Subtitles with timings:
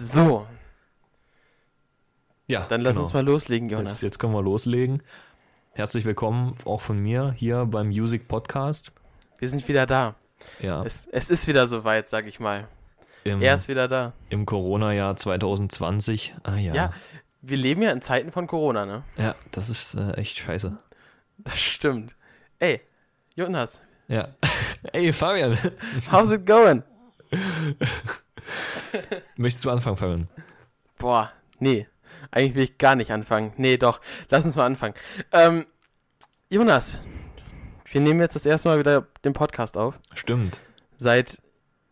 [0.00, 0.46] So,
[2.46, 3.02] Ja, dann lass genau.
[3.02, 4.00] uns mal loslegen, Jetzt, Jonas.
[4.00, 5.02] jetzt können wir loslegen.
[5.72, 8.92] Herzlich willkommen auch von mir hier beim Music Podcast.
[9.40, 10.14] Wir sind wieder da.
[10.60, 12.68] Ja, Es, es ist wieder soweit, sag ich mal.
[13.24, 14.12] im, Er ist wieder da.
[14.28, 16.32] im Corona-Jahr 2020.
[16.44, 16.74] Ah ja.
[16.74, 16.92] Ja.
[17.42, 19.02] wir leben ja in Zeiten von Corona, ne?
[19.16, 20.78] Ja, das ist äh, echt scheiße.
[21.38, 22.14] Das stimmt.
[22.60, 22.80] Ey,
[23.34, 24.28] Jonas, Ja.
[24.92, 25.58] Ey, Fabian,
[26.12, 26.84] how's it going?
[29.36, 30.28] möchtest du anfangen, Fabian?
[30.98, 31.86] Boah, nee.
[32.30, 33.52] Eigentlich will ich gar nicht anfangen.
[33.56, 34.00] Nee, doch.
[34.28, 34.94] Lass uns mal anfangen.
[35.32, 35.66] Ähm,
[36.50, 36.98] Jonas,
[37.90, 39.98] wir nehmen jetzt das erste Mal wieder den Podcast auf.
[40.14, 40.60] Stimmt.
[40.96, 41.38] Seit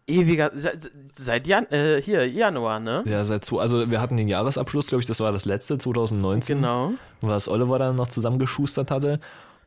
[0.07, 3.03] ewiger, seit, seit Jan, äh, hier, Januar, ne?
[3.07, 6.59] Ja, seit so, also wir hatten den Jahresabschluss, glaube ich, das war das letzte, 2019.
[6.59, 6.93] Genau.
[7.21, 9.21] was Oliver dann noch zusammengeschustert hatte.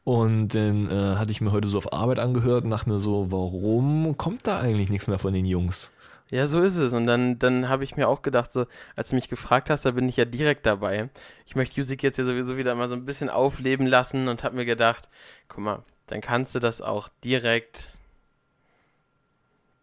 [0.03, 3.31] Und den äh, hatte ich mir heute so auf Arbeit angehört und dachte mir so,
[3.31, 5.93] warum kommt da eigentlich nichts mehr von den Jungs?
[6.31, 6.93] Ja, so ist es.
[6.93, 8.65] Und dann, dann habe ich mir auch gedacht, so,
[8.95, 11.09] als du mich gefragt hast, da bin ich ja direkt dabei.
[11.45, 14.55] Ich möchte Music jetzt ja sowieso wieder mal so ein bisschen aufleben lassen und habe
[14.55, 15.09] mir gedacht,
[15.47, 17.89] guck mal, dann kannst du das auch direkt,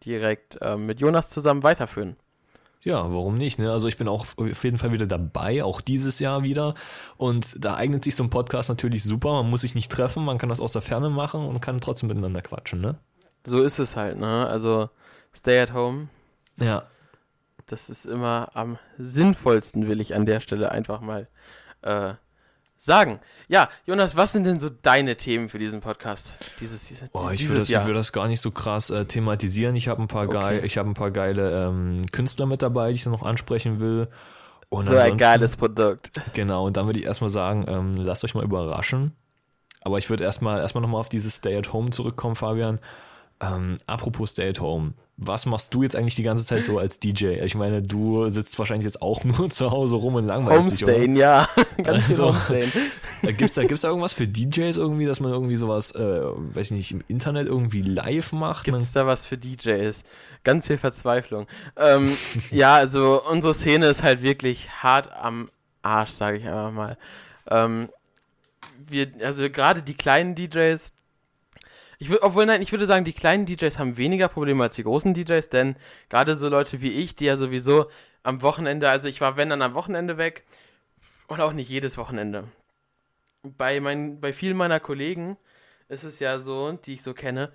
[0.04, 2.16] direkt ähm, mit Jonas zusammen weiterführen.
[2.82, 3.58] Ja, warum nicht?
[3.58, 3.72] Ne?
[3.72, 6.74] Also ich bin auch auf jeden Fall wieder dabei, auch dieses Jahr wieder.
[7.16, 9.42] Und da eignet sich so ein Podcast natürlich super.
[9.42, 12.08] Man muss sich nicht treffen, man kann das aus der Ferne machen und kann trotzdem
[12.08, 12.96] miteinander quatschen, ne?
[13.44, 14.46] So ist es halt, ne?
[14.46, 14.88] Also,
[15.34, 16.08] stay at home,
[16.60, 16.84] Ja.
[17.66, 21.28] das ist immer am sinnvollsten, will ich an der Stelle einfach mal
[21.82, 22.14] äh,
[22.78, 23.20] sagen.
[23.48, 26.32] Ja, Jonas, was sind denn so deine Themen für diesen Podcast?
[26.60, 27.86] Dieses, dieses, Boah, ich dieses würde das, ich Jahr.
[27.86, 29.74] will das gar nicht so krass äh, thematisieren.
[29.76, 30.32] Ich habe ein paar Okay.
[30.38, 34.08] geil, ich habe ein paar geile ähm, Künstler mit dabei, die ich noch ansprechen will.
[34.68, 36.10] Und so ein geiles Produkt.
[36.32, 39.12] Genau, und dann würde ich erstmal sagen, ähm, lasst euch mal überraschen.
[39.82, 42.80] Aber ich würde erstmal erstmal nochmal auf dieses Stay at Home zurückkommen, Fabian.
[43.40, 47.00] Ähm, apropos Stay at Home, was machst du jetzt eigentlich die ganze Zeit so als
[47.00, 47.40] DJ?
[47.44, 50.98] Ich meine, du sitzt wahrscheinlich jetzt auch nur zu Hause rum und langweilst dich, oder?
[51.08, 51.48] Ja.
[51.82, 52.72] Ganz Also- Homestayen.
[53.22, 56.66] Äh, Gibt's da, gibt's da irgendwas für DJs irgendwie, dass man irgendwie sowas, äh, weiß
[56.66, 58.64] ich nicht, im Internet irgendwie live macht?
[58.64, 60.04] Gibt es da was für DJs?
[60.44, 61.46] Ganz viel Verzweiflung.
[61.76, 62.14] Ähm,
[62.50, 65.50] ja, also unsere Szene ist halt wirklich hart am
[65.82, 66.98] Arsch, sage ich einfach mal.
[67.50, 67.88] Ähm,
[68.86, 70.92] wir, also gerade die kleinen DJs,
[71.98, 74.82] ich würde, obwohl nein, ich würde sagen, die kleinen DJs haben weniger Probleme als die
[74.82, 75.76] großen DJs, denn
[76.08, 77.86] gerade so Leute wie ich, die ja sowieso
[78.22, 80.44] am Wochenende, also ich war wenn dann am Wochenende weg
[81.28, 82.44] und auch nicht jedes Wochenende.
[83.42, 85.36] Bei, mein, bei vielen meiner Kollegen
[85.88, 87.52] ist es ja so, die ich so kenne,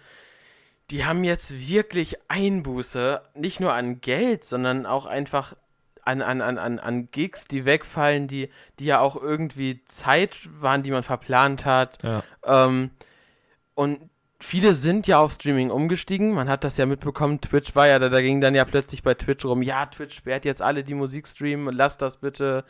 [0.89, 5.55] die haben jetzt wirklich Einbuße, nicht nur an Geld, sondern auch einfach
[6.03, 10.83] an, an, an, an, an Gigs, die wegfallen, die, die ja auch irgendwie Zeit waren,
[10.83, 12.03] die man verplant hat.
[12.03, 12.23] Ja.
[12.43, 12.91] Ähm,
[13.73, 14.10] und
[14.43, 16.33] viele sind ja auf Streaming umgestiegen.
[16.33, 17.41] Man hat das ja mitbekommen.
[17.41, 20.45] Twitch war ja, da, da ging dann ja plötzlich bei Twitch rum, ja, Twitch sperrt
[20.45, 22.65] jetzt alle, die Musik streamen, lasst das bitte.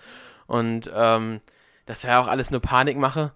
[0.48, 1.42] Und ähm,
[1.86, 3.32] das wäre auch alles nur Panikmache.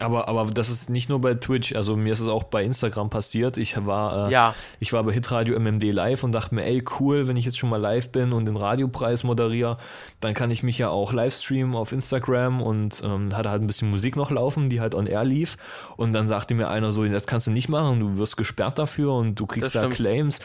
[0.00, 3.10] Aber, aber das ist nicht nur bei Twitch, also mir ist es auch bei Instagram
[3.10, 3.58] passiert.
[3.58, 7.28] Ich war, äh, Ja, ich war bei Hitradio MMD live und dachte mir, ey, cool,
[7.28, 9.76] wenn ich jetzt schon mal live bin und den Radiopreis moderiere,
[10.20, 13.66] dann kann ich mich ja auch live streamen auf Instagram und ähm, hatte halt ein
[13.66, 15.56] bisschen Musik noch laufen, die halt on air lief.
[15.96, 19.12] Und dann sagte mir einer so, das kannst du nicht machen, du wirst gesperrt dafür
[19.12, 19.94] und du kriegst Das da stimmt.
[19.96, 20.40] Claims.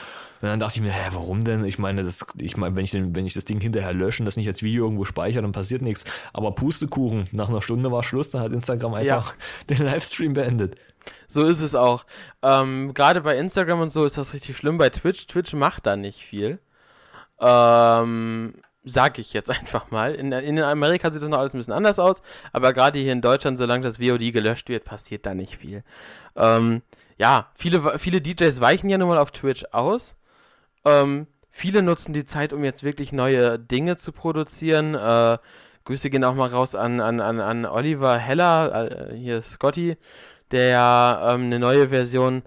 [0.46, 1.66] Und dann dachte ich mir, hä, warum denn?
[1.66, 4.28] Ich meine, das, ich meine, wenn ich, den, wenn ich das Ding hinterher lösche und
[4.28, 6.06] das nicht als Video irgendwo speichere, dann passiert nichts.
[6.34, 9.34] Aber Pustekuchen, nach einer Stunde war Schluss, dann hat Instagram einfach
[9.72, 10.76] den Livestream beendet.
[11.28, 12.06] So ist es auch.
[12.44, 14.78] Ähm, Gerade bei Instagram und so ist das richtig schlimm.
[14.78, 16.60] Bei Twitch, Twitch macht da nicht viel.
[17.40, 20.14] Ähm, sag ich jetzt einfach mal.
[20.14, 22.22] In, in Amerika sieht das noch alles ein bisschen anders aus,
[22.54, 25.84] aber gerade hier in Deutschland, solange das VOD gelöscht wird, passiert da nicht viel.
[26.36, 26.84] Ähm,
[27.18, 30.16] ja, viele, viele DJs weichen ja nun mal auf Twitch aus.
[30.86, 34.96] Ähm, viele nutzen die Zeit, um jetzt wirklich neue Dinge zu produzieren.
[34.96, 35.38] Äh,
[35.86, 39.98] Grüße gehen auch mal raus an, an, an, an Oliver Heller, äh, hier Scotty,
[40.52, 42.44] der ja ähm, eine neue Version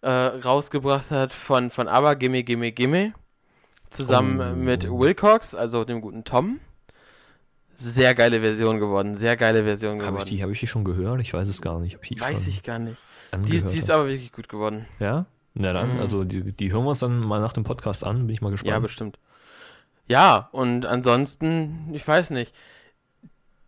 [0.00, 3.12] äh, rausgebracht hat von, von ABBA, Gimme, Gimme, Gimme.
[3.90, 4.54] Zusammen Oh.
[4.54, 6.60] mit Wilcox, also dem guten Tom.
[7.74, 10.14] Sehr geile Version geworden, sehr geile Version geworden.
[10.14, 11.20] Habe ich, die, hab ich die schon gehört?
[11.20, 11.94] Ich weiß es gar nicht.
[11.96, 13.00] Hab ich Weiß schon ich gar nicht.
[13.46, 14.86] Die ist, die ist aber wirklich gut geworden.
[14.98, 15.26] ja?
[15.60, 16.00] Na dann, Mhm.
[16.00, 18.50] also die, die hören wir uns dann mal nach dem Podcast an, bin ich mal
[18.52, 18.70] gespannt.
[18.70, 19.18] Ja, bestimmt.
[20.06, 22.54] Ja, und ansonsten, ich weiß nicht.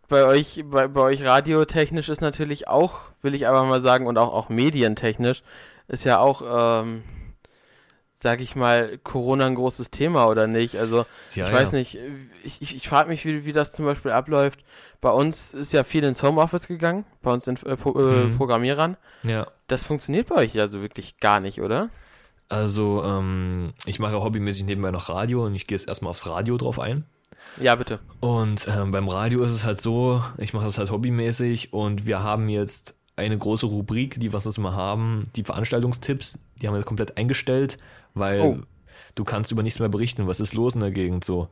[0.07, 4.17] Bei euch, bei, bei euch radiotechnisch ist natürlich auch, will ich aber mal sagen, und
[4.17, 5.43] auch, auch medientechnisch,
[5.87, 6.41] ist ja auch,
[6.81, 7.03] ähm,
[8.19, 10.77] sag ich mal, Corona ein großes Thema oder nicht?
[10.77, 11.77] Also, ja, ich weiß ja.
[11.77, 11.97] nicht,
[12.43, 14.63] ich, ich, ich frage mich, wie, wie das zum Beispiel abläuft.
[14.99, 18.37] Bei uns ist ja viel ins Homeoffice gegangen, bei uns in, äh, Pro, äh, Mhm.
[18.37, 18.97] Programmierern.
[19.23, 19.47] Ja.
[19.71, 21.89] Das funktioniert bei euch ja so wirklich gar nicht, oder?
[22.49, 26.57] Also, ähm, ich mache hobbymäßig nebenbei noch Radio und ich gehe jetzt erstmal aufs Radio
[26.57, 27.05] drauf ein.
[27.57, 27.99] Ja, bitte.
[28.19, 32.21] Und ähm, beim Radio ist es halt so, ich mache das halt hobbymäßig und wir
[32.21, 36.83] haben jetzt eine große Rubrik, die was wir immer haben, die Veranstaltungstipps, die haben wir
[36.83, 37.77] komplett eingestellt,
[38.13, 38.57] weil oh.
[39.15, 41.47] du kannst über nichts mehr berichten, was ist los in der Gegend so.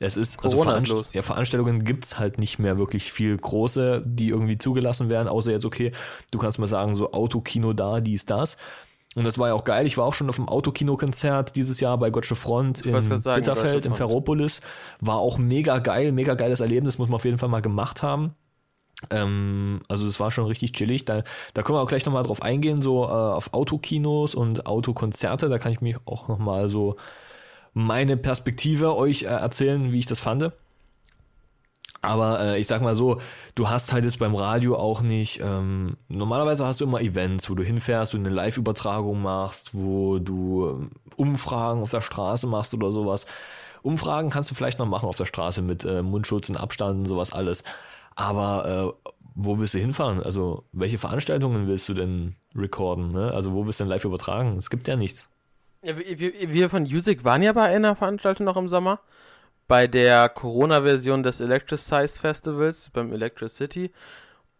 [0.00, 1.10] Es ist, also Veranst los.
[1.12, 5.50] Ja, Veranstaltungen gibt es halt nicht mehr wirklich viel große, die irgendwie zugelassen werden, außer
[5.50, 5.92] jetzt, okay,
[6.30, 8.56] du kannst mal sagen, so Autokino da, dies, das.
[9.16, 9.86] Und das war ja auch geil.
[9.86, 13.84] Ich war auch schon auf dem Autokino-Konzert dieses Jahr bei Gottsche Front in sagen, Bitterfeld,
[13.84, 13.96] Front.
[13.96, 14.60] Ferropolis.
[15.00, 18.36] War auch mega geil, mega geiles Erlebnis, muss man auf jeden Fall mal gemacht haben.
[19.10, 21.04] Ähm, also das war schon richtig chillig.
[21.04, 21.22] Da,
[21.54, 25.48] da können wir auch gleich nochmal drauf eingehen, so äh, auf Autokinos und Autokonzerte.
[25.48, 26.96] Da kann ich mich auch nochmal so
[27.78, 30.50] meine Perspektive euch äh, erzählen, wie ich das fand.
[32.02, 33.20] Aber äh, ich sag mal so,
[33.54, 37.54] du hast halt jetzt beim Radio auch nicht, ähm, normalerweise hast du immer Events, wo
[37.54, 42.90] du hinfährst, du eine Live-Übertragung machst, wo du ähm, Umfragen auf der Straße machst oder
[42.90, 43.26] sowas.
[43.82, 47.06] Umfragen kannst du vielleicht noch machen auf der Straße mit äh, Mundschutz und Abstand und
[47.06, 47.62] sowas alles.
[48.16, 50.20] Aber äh, wo willst du hinfahren?
[50.20, 53.12] Also, welche Veranstaltungen willst du denn recorden?
[53.12, 53.30] Ne?
[53.32, 54.56] Also, wo willst du denn live übertragen?
[54.56, 55.30] Es gibt ja nichts.
[55.88, 59.00] Ja, wir, wir, von Music waren ja bei einer Veranstaltung noch im Sommer.
[59.68, 63.90] Bei der Corona-Version des Electricize Festivals beim Electricity.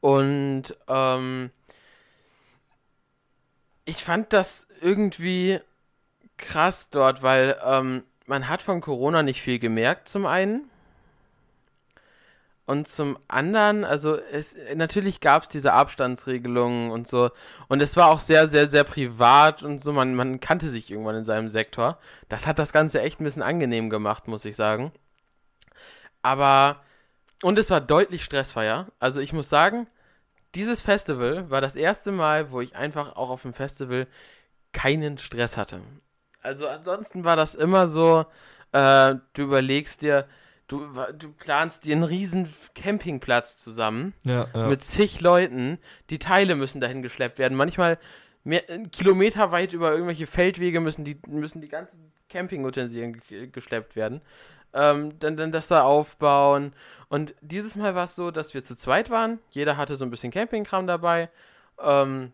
[0.01, 1.51] Und ähm,
[3.85, 5.61] ich fand das irgendwie
[6.39, 10.71] krass dort, weil ähm, man hat von Corona nicht viel gemerkt zum einen.
[12.69, 17.31] Und zum anderen, also es natürlich gab es diese Abstandsregelungen und so.
[17.69, 19.91] Und es war auch sehr, sehr, sehr privat und so.
[19.91, 21.99] Man, man kannte sich irgendwann in seinem Sektor.
[22.29, 24.93] Das hat das Ganze echt ein bisschen angenehm gemacht, muss ich sagen.
[26.21, 26.83] Aber,
[27.43, 28.89] und es war deutlich stressfreier.
[28.99, 29.87] Also ich muss sagen,
[30.55, 34.07] dieses Festival war das erste Mal, wo ich einfach auch auf dem Festival
[34.75, 35.81] keinen Stress hatte.
[36.43, 38.27] Also ansonsten war das immer so,
[38.73, 40.29] äh, du überlegst dir,
[40.69, 40.87] du,
[41.19, 44.67] du planst dir einen riesen Campingplatz zusammen Ja, ja.
[44.69, 45.79] mit zig Leuten.
[46.11, 47.57] Die Teile müssen dahin geschleppt werden.
[47.57, 47.99] Manchmal
[48.45, 48.63] mehr,
[48.93, 54.21] Kilometer weit über irgendwelche Feldwege müssen die, müssen die ganzen Campingutensilien ge geschleppt werden.
[54.75, 56.75] Ähm, dann, dann das da aufbauen.
[57.09, 59.39] Und dieses Mal war es so, dass wir zu zweit waren.
[59.51, 61.31] Jeder hatte so ein bisschen Campingkram dabei.
[61.81, 62.33] Ähm,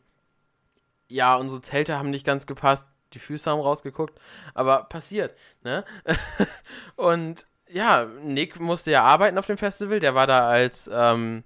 [1.07, 2.87] ja, unsere Zelte haben nicht ganz gepasst.
[3.13, 4.21] Die Füße haben rausgeguckt.
[4.55, 5.85] Aber passiert, ne?
[6.97, 9.99] Und ja, Nick musste ja arbeiten auf dem Festival.
[9.99, 11.43] Der war da als, ähm,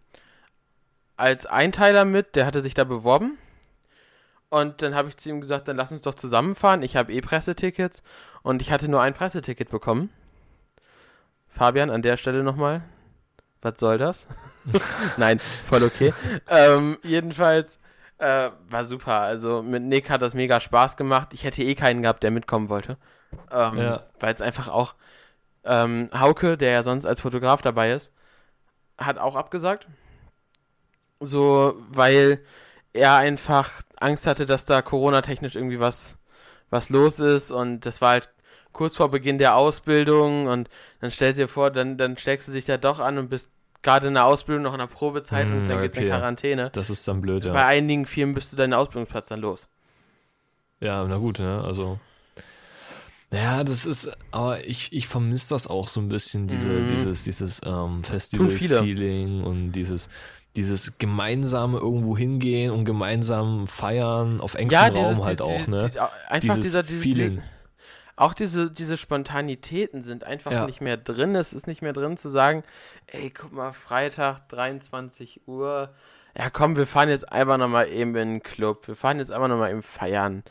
[1.17, 2.37] als Einteiler mit.
[2.37, 3.39] Der hatte sich da beworben.
[4.51, 6.83] Und dann habe ich zu ihm gesagt, dann lass uns doch zusammenfahren.
[6.83, 8.03] Ich habe eh Pressetickets.
[8.43, 10.11] Und ich hatte nur ein Presseticket bekommen.
[11.49, 12.83] Fabian, an der Stelle nochmal.
[13.63, 14.27] Was soll das?
[15.17, 16.13] Nein, voll okay.
[16.47, 17.81] ähm, jedenfalls
[18.19, 19.23] äh, war super.
[19.23, 21.29] Also mit Nick hat das mega Spaß gemacht.
[21.33, 22.99] Ich hätte eh keinen gehabt, der mitkommen wollte.
[23.51, 24.03] Ähm, Ja.
[24.21, 24.95] Weil es einfach auch
[25.65, 28.13] ähm, Hauke, der ja sonst als Fotograf dabei ist,
[28.97, 29.87] hat auch abgesagt.
[31.21, 32.41] So, weil
[32.93, 36.17] er einfach Angst hatte, dass da Corona-technisch irgendwie was,
[36.71, 38.29] was los ist und das war halt
[38.73, 40.69] kurz vor Beginn der Ausbildung und
[41.01, 43.51] dann stellst du dir vor, dann, dann steckst du dich da doch an und bist
[43.83, 46.11] gerade in der Ausbildung noch in der Probezeit Hm, und dann geht's in okay.
[46.11, 46.71] Quarantäne.
[46.73, 47.53] Das ist dann blöd, ja.
[47.53, 49.69] Bei einigen Firmen bist du deinen Ausbildungsplatz dann los.
[50.81, 51.63] Ja, na gut, ne?
[51.65, 51.99] Also.
[53.31, 56.87] Naja, das ist, aber ich, ich vermisse das auch so ein bisschen, diese, Mhm.
[56.87, 58.03] dieses, dieses ähm.
[58.03, 60.09] Festival-Feeling und dieses,
[60.57, 65.91] dieses gemeinsame irgendwo hingehen und gemeinsam feiern, auf engstem Raum halt die- auch, die- ne?
[65.93, 67.43] die- einfach Dieses dieser, diese, Feeling.
[68.17, 70.67] Auch diese, diese Spontanitäten sind einfach Ja.
[70.67, 71.37] nicht mehr drin.
[71.37, 72.65] Es ist nicht mehr drin zu sagen,
[73.07, 75.95] ey, guck mal, Freitag, 23 Uhr.
[76.37, 78.89] Ja, komm, wir fahren jetzt einfach nochmal eben in den Club.
[78.89, 80.43] Wir fahren jetzt einfach nochmal eben feiern.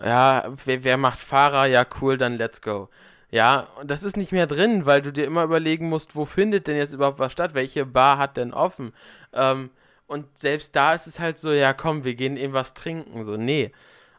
[0.00, 1.66] Ja, wer, wer macht Fahrer?
[1.66, 2.88] Ja, cool, dann let's go.
[3.30, 6.66] Ja, und das ist nicht mehr drin, weil du dir immer überlegen musst, wo findet
[6.66, 7.54] denn jetzt überhaupt was statt?
[7.54, 8.92] Welche Bar hat denn offen?
[9.32, 9.70] Ähm,
[10.06, 13.24] und selbst da ist es halt so, ja komm, wir gehen eben was trinken.
[13.24, 13.72] So, nee.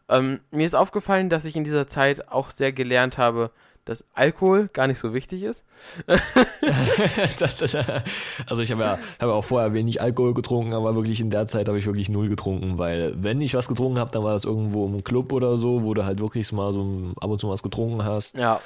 [0.08, 3.50] Ähm, mir ist aufgefallen, dass ich in dieser Zeit auch sehr gelernt habe,
[3.84, 5.64] dass Alkohol gar nicht so wichtig ist.
[7.38, 7.74] das, das,
[8.46, 11.46] also ich habe ja, habe ja auch vorher wenig Alkohol getrunken, aber wirklich in der
[11.46, 14.44] Zeit habe ich wirklich null getrunken, weil wenn ich was getrunken habe, dann war das
[14.44, 17.62] irgendwo im Club oder so, wo du halt wirklich mal so ab und zu was
[17.62, 18.38] getrunken hast.
[18.38, 18.60] Ja.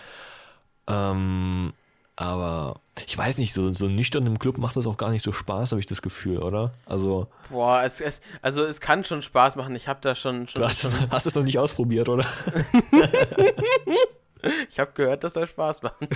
[0.87, 1.72] Ähm,
[2.14, 5.30] aber ich weiß nicht, so, so nüchtern im Club macht das auch gar nicht so
[5.30, 6.72] Spaß, habe ich das Gefühl, oder?
[6.84, 9.76] Also, Boah, es, es, also es kann schon Spaß machen.
[9.76, 12.26] Ich habe da schon, schon, du hast, schon hast es noch nicht ausprobiert, oder?
[14.71, 15.97] ich habe gehört, dass das Spaß macht.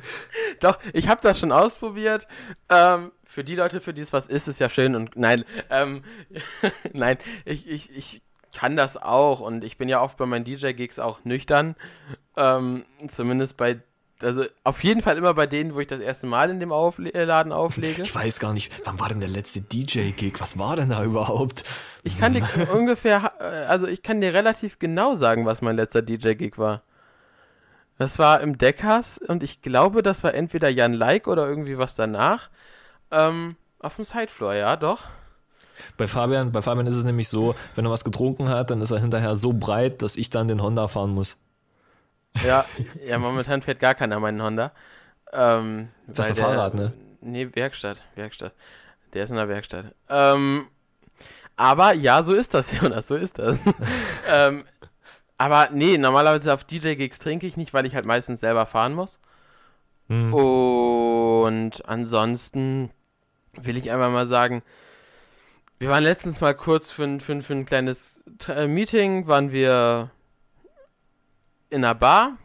[0.60, 2.26] Doch, ich habe das schon ausprobiert.
[2.68, 6.02] Ähm, für die Leute, für die es was ist, ist ja schön und nein, ähm,
[6.92, 8.22] nein, ich, ich, ich
[8.54, 11.76] kann das auch und ich bin ja oft bei meinen DJ-Gigs auch nüchtern.
[12.36, 13.80] Ähm, zumindest bei
[14.20, 17.12] also auf jeden Fall immer bei denen, wo ich das erste Mal in dem Aufle
[17.14, 18.02] äh, Laden auflege.
[18.02, 20.40] Ich weiß gar nicht, wann war denn der letzte DJ-Gig?
[20.40, 21.64] Was war denn da überhaupt?
[22.02, 26.02] Ich kann dir ungefähr, äh, also ich kann dir relativ genau sagen, was mein letzter
[26.02, 26.82] DJ-Gig war.
[27.98, 31.96] Das war im Deckers und ich glaube, das war entweder Jan Like oder irgendwie was
[31.96, 32.48] danach.
[33.10, 35.02] Ähm, auf dem Sidefloor, ja, doch.
[35.96, 38.90] Bei Fabian, bei Fabian ist es nämlich so, wenn er was getrunken hat, dann ist
[38.90, 41.40] er hinterher so breit, dass ich dann den Honda fahren muss.
[42.44, 42.64] Ja,
[43.06, 44.72] ja, momentan fährt gar keiner meinen Honda.
[45.32, 46.92] Ähm, das ist der Fahrrad, ne?
[47.20, 48.54] Nee, Werkstatt, Werkstatt.
[49.12, 49.94] Der ist in der Werkstatt.
[50.08, 50.68] Ähm,
[51.56, 53.60] aber ja, so ist das, Jonas, so ist das.
[54.28, 54.64] ähm,
[55.38, 59.20] aber nee, normalerweise auf DJ-Gigs trinke ich nicht, weil ich halt meistens selber fahren muss.
[60.08, 60.34] Mhm.
[60.34, 62.90] Und ansonsten
[63.52, 64.62] will ich einfach mal sagen,
[65.78, 70.10] wir waren letztens mal kurz für, für, für ein kleines äh, Meeting, waren wir
[71.70, 72.36] in einer Bar.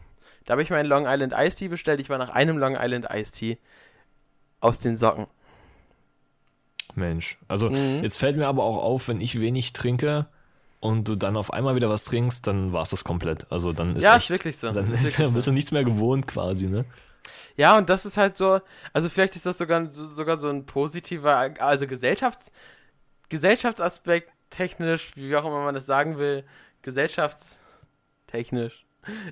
[0.44, 2.00] Da habe ich meinen Long Island Ice Tea bestellt.
[2.00, 3.58] Ich war nach einem Long Island Ice Tea
[4.60, 5.26] aus den Socken.
[6.94, 8.04] Mensch, also mhm.
[8.04, 10.26] jetzt fällt mir aber auch auf, wenn ich wenig trinke,
[10.84, 13.50] und du dann auf einmal wieder was trinkst, dann war es das komplett.
[13.50, 14.70] Also dann ist ja, echt, ist wirklich so.
[14.70, 15.50] Dann ist ist, bist so.
[15.50, 16.84] du nichts mehr gewohnt quasi, ne?
[17.56, 18.60] Ja, und das ist halt so,
[18.92, 22.52] also vielleicht ist das sogar, sogar so ein positiver, also Gesellschafts,
[23.30, 26.44] Gesellschaftsaspekt technisch, wie auch immer man das sagen will,
[26.82, 28.84] gesellschaftstechnisch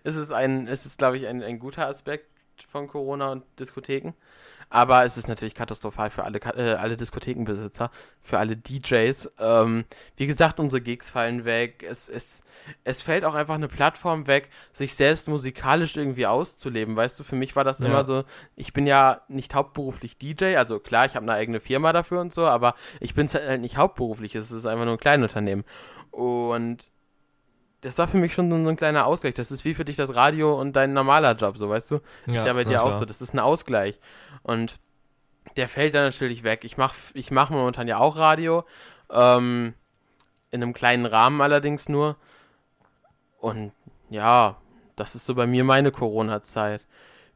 [0.05, 2.31] ist es ein, ist es glaube ich ein, ein guter Aspekt
[2.67, 4.15] von Corona und Diskotheken.
[4.75, 7.91] Aber es ist natürlich katastrophal für alle, äh, alle Diskothekenbesitzer,
[8.23, 9.31] für alle DJs.
[9.39, 9.85] Ähm,
[10.17, 11.85] wie gesagt, unsere Gigs fallen weg.
[11.87, 12.43] Es, es,
[12.83, 16.97] es fällt auch einfach eine Plattform weg, sich selbst musikalisch irgendwie auszuleben.
[16.97, 17.87] Weißt du, für mich war das ja.
[17.89, 18.25] immer so,
[18.57, 22.33] ich bin ja nicht hauptberuflich DJ, also klar, ich habe eine eigene Firma dafür und
[22.33, 25.67] so, aber ich bin halt nicht hauptberuflich, es ist einfach nur ein Kleinunternehmen.
[26.13, 26.92] Und
[27.83, 29.35] das war für mich schon so, ein kleiner Ausgleich.
[29.35, 32.01] Das ist wie für dich das Radio und dein normaler Job, so weißt du?
[32.27, 33.05] Ja, ist ja bei dir auch so.
[33.05, 33.99] Das ist ein Ausgleich.
[34.43, 34.79] Und
[35.57, 36.65] der fällt dann natürlich weg.
[36.65, 38.65] Ich mache ich mach momentan ja auch Radio.
[39.11, 39.75] Ähm,
[40.53, 42.17] in einem kleinen Rahmen allerdings nur.
[43.39, 43.73] Und
[44.11, 44.59] ja,
[44.95, 46.87] das ist so bei mir meine Corona-Zeit.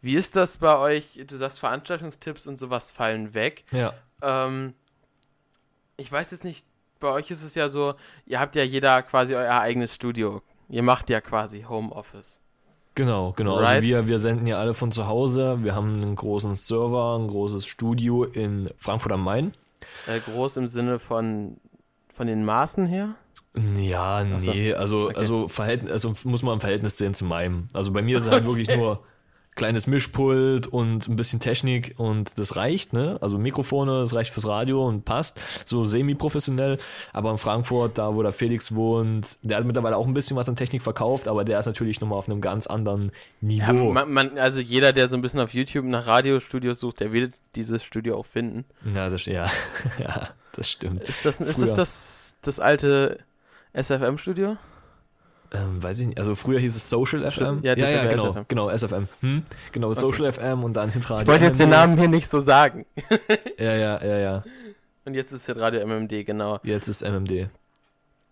[0.00, 1.18] Wie ist das bei euch?
[1.26, 3.64] Du sagst, Veranstaltungstipps und sowas fallen weg.
[3.72, 3.94] Ja.
[4.22, 4.74] Ähm,
[5.96, 6.65] ich weiß jetzt nicht,
[7.00, 7.94] bei euch ist es ja so,
[8.26, 10.42] ihr habt ja jeder quasi euer eigenes Studio.
[10.68, 12.40] Ihr macht ja quasi Homeoffice.
[12.94, 13.56] Genau, genau.
[13.56, 13.74] Also right.
[13.76, 15.58] Also wir, wir senden ja alle von zu Hause.
[15.62, 19.52] Wir haben einen großen Server, ein großes Studio in Frankfurt am Main.
[20.06, 21.58] Äh, groß im Sinne von,
[22.12, 23.14] von den Maßen her?
[23.78, 25.14] Ja, nee, also, okay.
[25.16, 27.68] also, Verhältnis, also muss man im Verhältnis sehen zu meinem.
[27.72, 29.02] Also bei mir ist es halt wirklich nur
[29.56, 33.18] kleines Mischpult und ein bisschen Technik und das reicht, ne?
[33.20, 35.40] Also Mikrofone, das reicht fürs Radio und passt.
[35.64, 36.78] So semi-professionell.
[37.12, 40.48] Aber in Frankfurt, da wo der Felix wohnt, der hat mittlerweile auch ein bisschen was
[40.48, 43.10] an Technik verkauft, aber der ist natürlich nochmal auf einem ganz anderen
[43.40, 43.72] Niveau.
[43.72, 47.12] Ja, man, man, also jeder, der so ein bisschen auf YouTube nach Radiostudios sucht, der
[47.12, 48.64] wird dieses Studio auch finden.
[48.94, 49.50] Ja, das, ja.
[49.98, 51.04] ja, das stimmt.
[51.04, 53.18] Ist das, ist das, das das alte
[53.74, 54.56] SFM-Studio?
[55.52, 57.60] Ähm, weiß ich nicht, also früher hieß es Social FM.
[57.62, 58.44] Ja, ja, ja genau, SFM.
[58.48, 59.08] genau, SFM.
[59.20, 59.42] Hm?
[59.72, 60.00] Genau, okay.
[60.00, 61.22] Social FM und dann Hitradio.
[61.22, 62.86] Ich wollte jetzt den Namen hier nicht so sagen.
[63.58, 64.44] ja, ja, ja, ja.
[65.04, 66.58] Und jetzt ist Radio MMD, genau.
[66.62, 67.48] Jetzt ist MMD.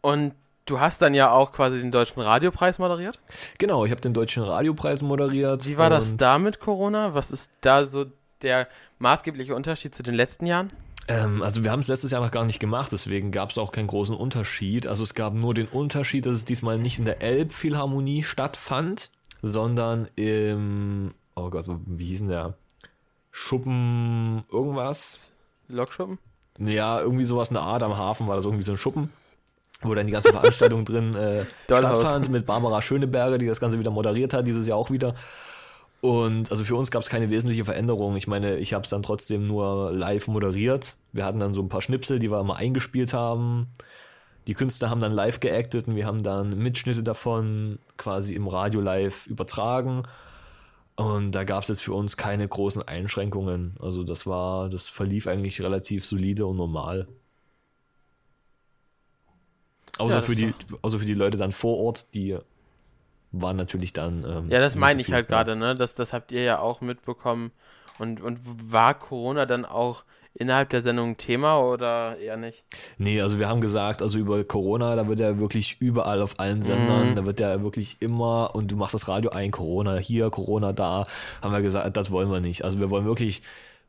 [0.01, 0.35] Und
[0.67, 3.21] du hast dann ja auch quasi den Deutschen Radiopreis moderiert?
[3.59, 5.67] Genau, ich habe den Deutschen Radiopreis moderiert.
[5.67, 7.15] Wie war das da mit Corona?
[7.15, 8.07] Was ist da so
[8.43, 8.69] der
[8.99, 10.69] maßgebliche Unterschied zu den letzten Jahren?
[11.09, 13.73] Ähm, also wir haben es letztes Jahr noch gar nicht gemacht, deswegen gab es auch
[13.73, 14.87] keinen großen Unterschied.
[14.87, 19.11] Also es gab nur den Unterschied, dass es diesmal nicht in der Elbphilharmonie stattfand,
[19.43, 22.55] sondern im, oh Gott, wie hieß denn der?
[23.31, 25.21] Schuppen irgendwas?
[25.69, 26.19] Lokschuppen?
[26.59, 29.13] Ja, irgendwie sowas in der Art am Hafen war das irgendwie so ein Schuppen,
[29.83, 33.91] wo dann die ganze Veranstaltung drin äh, stattfand mit Barbara Schöneberger, die das Ganze wieder
[33.91, 35.17] moderiert hat, dieses Jahr auch wieder.
[36.05, 38.15] Und also für uns gab es keine wesentliche Veränderung.
[38.17, 40.97] Ich meine, ich habe es dann trotzdem nur live moderiert.
[41.13, 43.69] Wir hatten dann so ein paar Schnipsel, die wir immer eingespielt haben.
[44.47, 48.83] Die Künstler haben dann live geactet und wir haben dann Mitschnitte davon quasi im Radio
[48.83, 50.03] live übertragen.
[50.95, 53.77] Und da gab es jetzt für uns keine großen Einschränkungen.
[53.81, 57.09] Also das war, das verlief eigentlich relativ solide und normal.
[59.97, 62.37] Außer, ja, für die, außer für die Leute dann vor Ort, die
[63.41, 64.25] war natürlich dann.
[64.25, 65.75] Ähm, ja, das meine so ich halt gerade, ne?
[65.75, 67.53] Das, das habt ihr ja auch mitbekommen.
[67.99, 72.65] Und, und war Corona dann auch innerhalb der Sendung ein Thema oder eher nicht?
[72.99, 76.61] Nee, also wir haben gesagt, also über Corona, da wird ja wirklich überall auf allen
[76.61, 77.15] Sendern, mhm.
[77.15, 81.07] da wird ja wirklich immer, und du machst das Radio ein, Corona hier, Corona da,
[81.41, 82.65] haben wir gesagt, das wollen wir nicht.
[82.65, 83.43] Also wir wollen wirklich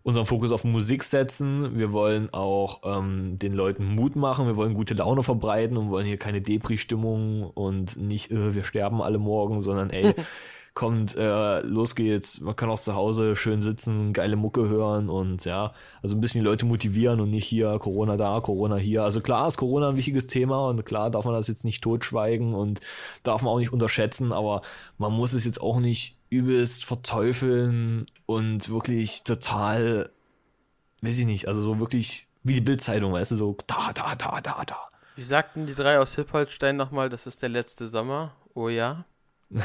[0.05, 1.79] unseren Fokus auf Musik setzen.
[1.79, 4.45] Wir wollen auch ähm, den Leuten Mut machen.
[4.45, 9.01] Wir wollen gute Laune verbreiten und wollen hier keine Depri-Stimmung und nicht, äh, wir sterben
[9.01, 10.13] alle morgen, sondern ey,
[10.75, 12.39] kommt, äh, los geht's.
[12.39, 16.41] Man kann auch zu Hause schön sitzen, geile Mucke hören und ja, also ein bisschen
[16.41, 19.03] die Leute motivieren und nicht hier Corona da, Corona hier.
[19.03, 22.53] Also klar ist Corona ein wichtiges Thema und klar darf man das jetzt nicht totschweigen
[22.53, 22.79] und
[23.23, 24.61] darf man auch nicht unterschätzen, aber
[24.99, 30.09] man muss es jetzt auch nicht übelst verteufeln und wirklich total,
[31.01, 34.41] weiß ich nicht, also so wirklich wie die Bildzeitung, weißt du, so da, da, da,
[34.41, 34.77] da, da.
[35.15, 38.33] Wie sagten die drei aus Hippolstein nochmal, das ist der letzte Sommer?
[38.53, 39.05] Oh ja.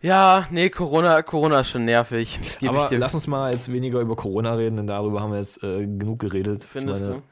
[0.00, 2.40] ja, nee, Corona, Corona ist schon nervig.
[2.66, 5.86] Aber lass uns mal jetzt weniger über Corona reden, denn darüber haben wir jetzt äh,
[5.86, 6.64] genug geredet.
[6.64, 7.22] Findest meine, du?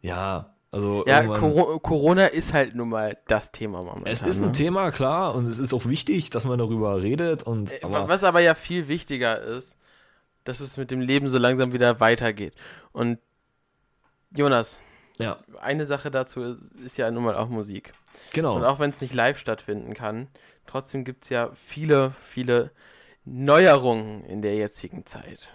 [0.00, 1.04] Ja, also.
[1.06, 4.12] Ja, Corona ist halt nun mal das Thema momentan.
[4.12, 4.52] Es ist ein ne?
[4.52, 7.42] Thema, klar, und es ist auch wichtig, dass man darüber redet.
[7.44, 9.78] Und, äh, aber Was aber ja viel wichtiger ist,
[10.44, 12.52] dass es mit dem Leben so langsam wieder weitergeht.
[12.92, 13.18] Und
[14.32, 14.78] Jonas,
[15.18, 15.38] ja.
[15.62, 17.92] eine Sache dazu ist ja nun mal auch Musik.
[18.34, 18.54] Genau.
[18.56, 20.28] Und auch wenn es nicht live stattfinden kann,
[20.66, 22.70] trotzdem gibt es ja viele, viele
[23.24, 25.48] Neuerungen in der jetzigen Zeit.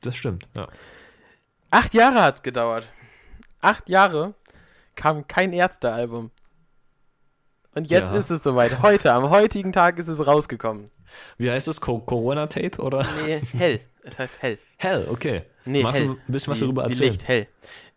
[0.00, 0.66] Das stimmt, ja.
[1.70, 2.88] Acht Jahre hat es gedauert.
[3.64, 4.34] Acht Jahre
[4.94, 6.30] kam kein Ärztealbum.
[7.74, 8.18] Und jetzt ja.
[8.18, 8.82] ist es soweit.
[8.82, 10.90] Heute, am heutigen Tag ist es rausgekommen.
[11.38, 11.80] Wie heißt es?
[11.80, 13.06] Corona-Tape oder?
[13.24, 13.80] Nee, hell.
[14.02, 14.58] Es heißt hell.
[14.76, 15.44] Hell, okay.
[15.64, 16.08] Nee, Magst hell.
[16.08, 17.12] du ein bisschen was darüber erzählen?
[17.12, 17.46] Licht, hell.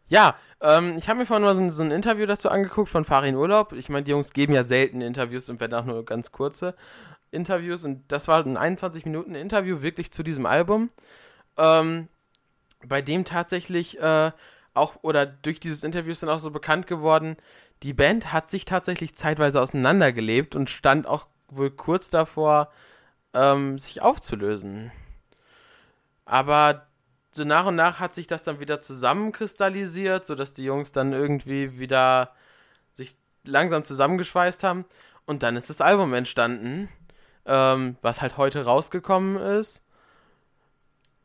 [0.08, 3.36] Ja, ähm, ich habe mir vorhin mal so, so, ein Interview dazu angeguckt von Farin
[3.36, 3.74] Urlaub.
[3.74, 6.76] Ich meine, die Jungs geben ja selten Interviews und werden auch nur ganz kurze
[7.30, 7.84] Interviews.
[7.84, 10.92] Und das war ein 21 Minuten Interview wirklich zu diesem Album,
[11.58, 12.08] ähm,
[12.86, 14.32] bei dem tatsächlich äh,
[14.78, 17.38] auch oder durch dieses Interview ist dann auch so bekannt geworden,
[17.84, 22.72] die Band hat sich tatsächlich zeitweise auseinandergelebt und stand auch wohl kurz davor,
[23.34, 24.92] ähm, sich aufzulösen.
[26.26, 26.88] Aber
[27.32, 31.80] so nach und nach hat sich das dann wieder zusammenkristallisiert, sodass die Jungs dann irgendwie
[31.80, 32.32] wieder
[32.94, 34.86] sich langsam zusammengeschweißt haben.
[35.26, 36.90] Und dann ist das Album entstanden,
[37.46, 39.82] ähm, was halt heute rausgekommen ist.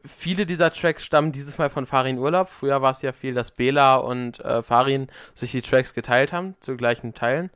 [0.04, 2.48] Viele dieser Tracks stammen dieses Mal von Farin Urlaub.
[2.48, 6.54] Früher war es ja viel, dass Bela und äh, Farin sich die Tracks geteilt haben,
[6.60, 7.50] zu gleichen Teilen.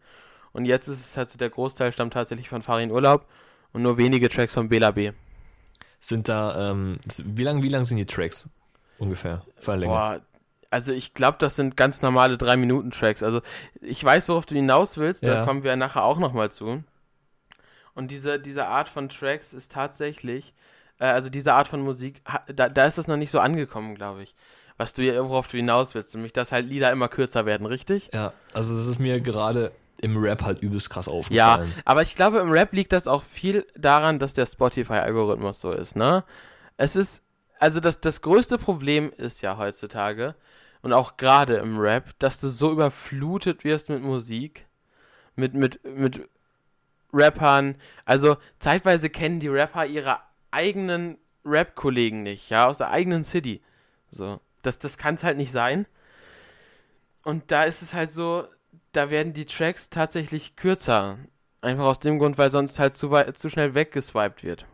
[0.53, 3.27] Und jetzt ist es halt so, der Großteil stammt tatsächlich von Farin Urlaub
[3.73, 5.13] und nur wenige Tracks von Bela B.
[6.01, 8.49] Sind da, ähm, wie lang, wie lang sind die Tracks
[8.99, 9.43] ungefähr?
[9.89, 10.21] Boah,
[10.71, 13.23] also ich glaube, das sind ganz normale 3-Minuten-Tracks.
[13.23, 13.41] Also
[13.81, 15.35] ich weiß, worauf du hinaus willst, ja.
[15.35, 16.83] da kommen wir nachher auch nochmal zu.
[17.95, 20.55] Und diese, diese Art von Tracks ist tatsächlich,
[20.99, 22.23] äh, also diese Art von Musik,
[22.55, 24.35] da, da ist es noch nicht so angekommen, glaube ich.
[24.79, 28.11] Was du, worauf du hinaus willst, nämlich dass halt Lieder immer kürzer werden, richtig?
[28.13, 31.73] Ja, also das ist mir gerade im Rap halt übelst krass aufgefallen.
[31.75, 35.73] Ja, aber ich glaube, im Rap liegt das auch viel daran, dass der Spotify-Algorithmus so
[35.73, 36.25] ist, ne?
[36.77, 37.23] Es ist,
[37.59, 40.35] also das, das größte Problem ist ja heutzutage,
[40.87, 44.67] und auch gerade im Rap, dass du so überflutet wirst mit Musik,
[45.35, 46.29] mit, mit, mit
[47.13, 47.75] Rappern.
[48.05, 50.19] Also zeitweise kennen die Rapper ihre
[50.57, 53.61] eigenen Rap-Kollegen nicht, ja, aus der eigenen City.
[54.11, 55.87] So, das, das kann es halt nicht sein.
[57.23, 58.47] Und da ist es halt so,
[58.93, 61.19] da werden die Tracks tatsächlich kürzer.
[61.61, 64.67] Einfach aus dem Grund, weil sonst halt zu, weit, zu schnell weggeswiped wird.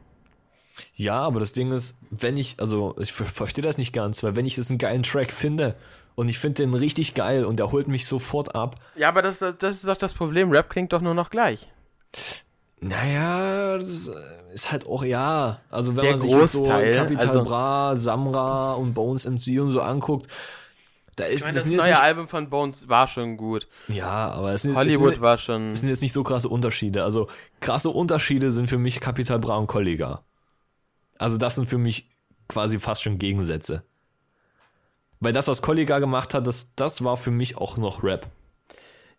[0.95, 4.47] Ja, aber das Ding ist, wenn ich, also ich verstehe das nicht ganz, weil wenn
[4.47, 5.77] ich jetzt einen geilen Track finde
[6.15, 8.77] und ich finde den richtig geil und der holt mich sofort ab.
[8.97, 10.51] Ja, aber das, das, das ist doch das Problem.
[10.51, 11.71] Rap klingt doch nur noch gleich.
[12.83, 14.11] Naja, das
[14.53, 15.61] ist halt auch, ja.
[15.71, 19.69] Also wenn der man sich jetzt so Capital also, Bra, Samra und Bones MC und
[19.69, 20.27] so anguckt,
[21.15, 23.69] da ist, ich meine, das, das neue nicht, Album von Bones war schon gut.
[23.87, 25.63] Ja, aber es sind, Hollywood es sind, war schon.
[25.73, 27.05] Es sind jetzt nicht so krasse Unterschiede.
[27.05, 27.29] Also
[27.61, 30.25] krasse Unterschiede sind für mich Capital Bra und Kollega.
[31.19, 32.11] Also das sind für mich
[32.49, 33.85] quasi fast schon Gegensätze.
[35.21, 38.27] Weil das, was Kollega gemacht hat, das, das war für mich auch noch Rap.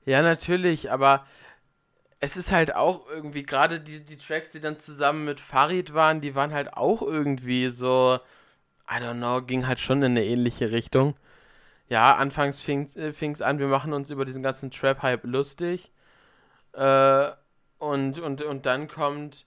[0.05, 1.25] Ja, natürlich, aber
[2.23, 6.21] es ist halt auch irgendwie, gerade die, die Tracks, die dann zusammen mit Farid waren,
[6.21, 8.19] die waren halt auch irgendwie so,
[8.89, 11.15] I don't know, ging halt schon in eine ähnliche Richtung
[11.89, 15.91] ja, anfangs fing es äh, an, wir machen uns über diesen ganzen Trap-Hype lustig.
[16.73, 17.31] Äh,
[17.77, 19.45] und, und, und dann kommt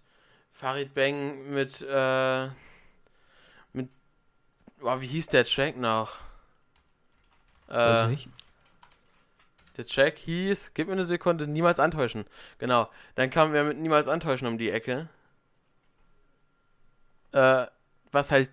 [0.52, 2.46] Farid Bang mit, äh,
[3.72, 3.88] mit,
[4.78, 6.18] boah, wie hieß der Track noch?
[7.68, 8.28] Äh, Weiß nicht.
[9.76, 12.24] Der Track hieß, gib mir eine Sekunde, niemals antäuschen.
[12.58, 12.88] Genau.
[13.14, 15.08] Dann kam er mit niemals antäuschen um die Ecke.
[17.32, 17.66] Äh,
[18.12, 18.48] was halt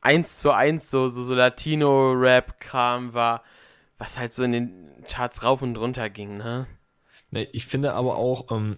[0.00, 3.42] eins zu eins so, so, so Latino-Rap-Kram war,
[3.98, 6.66] was halt so in den Charts rauf und runter ging, ne?
[7.32, 8.76] Ich finde aber auch, ähm,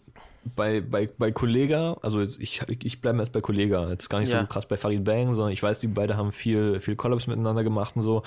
[0.56, 4.32] bei, bei, bei Kollega, also jetzt, ich, ich bleibe jetzt bei Kollega, jetzt gar nicht
[4.32, 4.40] ja.
[4.40, 7.64] so krass bei Farid Bang, sondern ich weiß, die beide haben viel, viel Collabs miteinander
[7.64, 8.22] gemacht und so.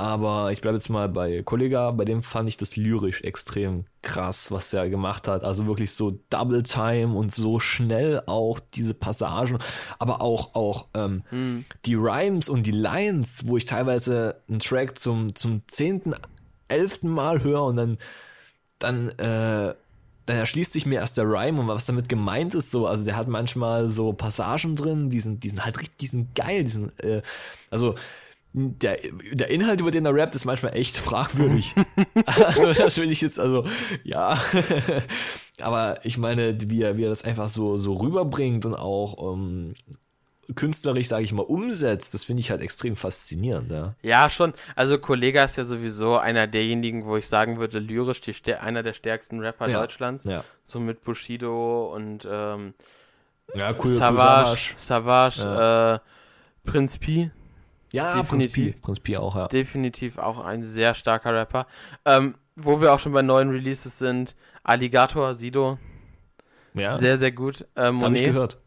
[0.00, 4.50] Aber ich bleibe jetzt mal bei Kollega, bei dem fand ich das lyrisch extrem krass,
[4.50, 5.44] was der gemacht hat.
[5.44, 9.58] Also wirklich so Double Time und so schnell auch diese Passagen,
[9.98, 11.64] aber auch, auch ähm, hm.
[11.84, 16.14] die Rhymes und die Lines, wo ich teilweise einen Track zum, zum zehnten,
[16.68, 17.98] elften Mal höre und dann,
[18.78, 19.74] dann, äh,
[20.24, 23.18] dann erschließt sich mir erst der Rhyme und was damit gemeint ist, so, also der
[23.18, 26.70] hat manchmal so Passagen drin, die sind, die sind halt richtig, die sind geil, die
[26.70, 27.20] sind, äh,
[27.68, 27.96] also
[28.52, 28.98] der,
[29.32, 31.74] der Inhalt, über den er rappt, ist manchmal echt fragwürdig.
[32.26, 33.64] also, das will ich jetzt, also,
[34.02, 34.40] ja.
[35.60, 39.74] Aber ich meine, wie er, wie er das einfach so, so rüberbringt und auch ähm,
[40.56, 43.70] künstlerisch, sage ich mal, umsetzt, das finde ich halt extrem faszinierend.
[43.70, 43.94] Ja.
[44.02, 44.54] ja, schon.
[44.74, 48.94] Also, Kollega ist ja sowieso einer derjenigen, wo ich sagen würde, lyrisch die, einer der
[48.94, 49.78] stärksten Rapper ja.
[49.78, 50.24] Deutschlands.
[50.24, 50.44] Ja.
[50.64, 52.74] So mit Bushido und ähm,
[53.54, 55.94] ja, cool, Savage, Savage, ja.
[55.94, 55.98] äh,
[56.64, 57.30] Prinz Pi.
[57.92, 58.80] Ja, definitiv, Prinz Pi.
[58.80, 59.48] Prinz Pi auch, ja.
[59.48, 61.66] Definitiv auch ein sehr starker Rapper.
[62.04, 65.78] Ähm, wo wir auch schon bei neuen Releases sind, Alligator, Sido.
[66.74, 66.96] Ja.
[66.98, 67.66] Sehr, sehr gut.
[67.74, 68.04] Äh, Monet.
[68.04, 68.58] Hab ich gehört.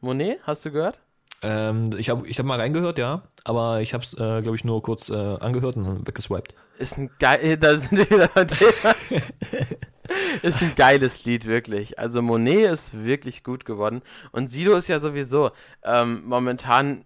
[0.00, 0.98] Monet, hast du gehört?
[1.42, 4.64] Ähm, ich habe ich hab mal reingehört, ja, aber ich habe es, äh, glaube ich,
[4.64, 6.54] nur kurz äh, angehört und dann weggeswiped.
[6.78, 8.30] Ist ein geil, da sind wir wieder
[10.42, 11.98] Ist ein geiles Lied, wirklich.
[11.98, 14.02] Also Monet ist wirklich gut geworden.
[14.30, 15.50] Und Sido ist ja sowieso
[15.84, 17.04] ähm, momentan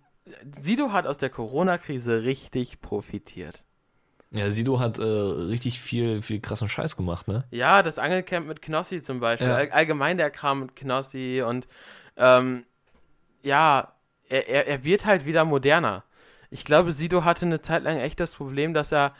[0.59, 3.65] Sido hat aus der Corona-Krise richtig profitiert.
[4.31, 7.45] Ja, Sido hat äh, richtig viel, viel krassen Scheiß gemacht, ne?
[7.51, 9.49] Ja, das Angelcamp mit Knossi zum Beispiel.
[9.49, 9.55] Ja.
[9.55, 11.69] All, allgemein der Kram mit Knossi und
[12.17, 12.65] ähm,
[13.43, 13.93] ja,
[14.29, 16.03] er, er, er wird halt wieder moderner.
[16.51, 19.15] Ich glaube, Sido hatte eine Zeit lang echt das Problem, dass er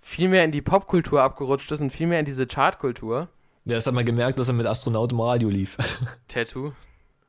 [0.00, 3.28] viel mehr in die Popkultur abgerutscht ist und viel mehr in diese Chartkultur.
[3.64, 5.76] Ja, das hat man gemerkt, dass er mit Astronaut im Radio lief.
[6.28, 6.72] Tattoo.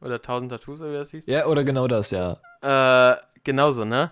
[0.01, 1.25] Oder 1000 Tattoos, oder wie das hieß?
[1.25, 2.37] Ja, oder genau das, ja.
[2.61, 4.11] Äh, genauso, ne?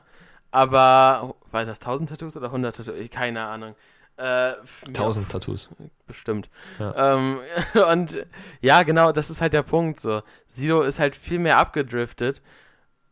[0.51, 3.09] Aber, war das 1000 Tattoos oder 100 Tattoos?
[3.11, 3.75] Keine Ahnung.
[4.17, 4.53] Äh,
[4.87, 5.69] 1000 Tattoos.
[6.07, 6.49] Bestimmt.
[6.79, 7.15] Ja.
[7.15, 7.39] Ähm,
[7.91, 8.25] und
[8.61, 10.23] ja, genau, das ist halt der Punkt so.
[10.47, 12.41] Sido ist halt viel mehr abgedriftet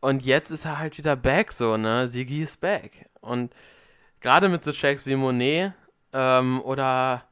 [0.00, 2.08] und jetzt ist er halt wieder back so, ne?
[2.08, 3.08] Sigi ist back.
[3.20, 3.52] Und
[4.20, 5.72] gerade mit so Tracks wie Monet
[6.12, 7.24] ähm, oder,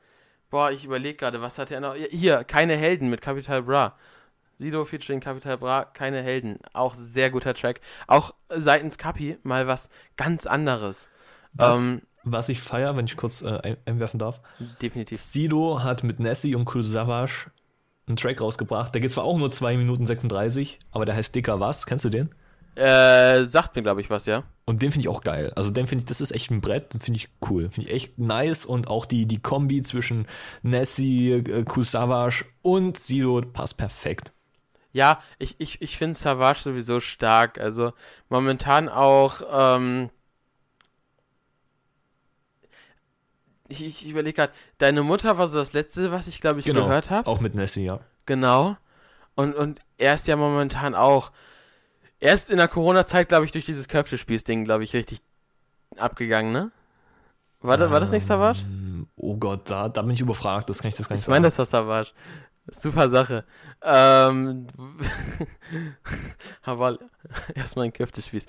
[0.50, 1.94] boah, ich überlege gerade, was hat er noch?
[1.94, 3.96] Hier, keine Helden mit Capital Bra.
[4.54, 6.58] Sido featuring Capital Bra, keine Helden.
[6.72, 7.80] Auch sehr guter Track.
[8.06, 11.10] Auch seitens Capi mal was ganz anderes.
[11.52, 14.40] Was, ähm, was ich feier, wenn ich kurz äh, einwerfen darf.
[14.80, 15.20] Definitiv.
[15.20, 17.50] Sido hat mit Nessie und Cool Savage
[18.06, 18.94] einen Track rausgebracht.
[18.94, 21.86] Der geht zwar auch nur 2 Minuten 36, aber der heißt Dicker Was.
[21.86, 22.30] Kennst du den?
[22.76, 24.42] Äh, sagt mir, glaube ich, was, ja.
[24.64, 25.52] Und den finde ich auch geil.
[25.54, 27.70] Also den finde ich, das ist echt ein Brett, den finde ich cool.
[27.70, 30.26] Finde ich echt nice und auch die, die Kombi zwischen
[30.62, 34.33] Nessie, äh, Cool Savage und Sido passt perfekt.
[34.94, 37.58] Ja, ich, ich, ich finde Savage sowieso stark.
[37.58, 37.92] Also
[38.28, 40.08] momentan auch, ähm,
[43.66, 46.84] ich, ich überlege gerade, deine Mutter war so das letzte, was ich glaube ich genau,
[46.84, 47.28] gehört habe.
[47.28, 47.98] Auch mit Nessie, ja.
[48.24, 48.76] Genau.
[49.34, 51.32] Und, und er ist ja momentan auch,
[52.20, 55.20] erst in der Corona-Zeit, glaube ich, durch dieses Köpfespiels-Ding, glaube ich, richtig
[55.96, 56.70] abgegangen, ne?
[57.62, 58.60] War, das, war das nicht Savage?
[58.60, 61.26] Ähm, oh Gott, da, da bin ich überfragt, das kann ich das gar nicht ich
[61.26, 61.34] sagen.
[61.34, 62.12] Ich meine, das war Savage.
[62.70, 63.44] Super Sache.
[63.82, 64.66] Ähm,
[66.62, 66.98] aber
[67.54, 68.46] erstmal ein Köftespieß.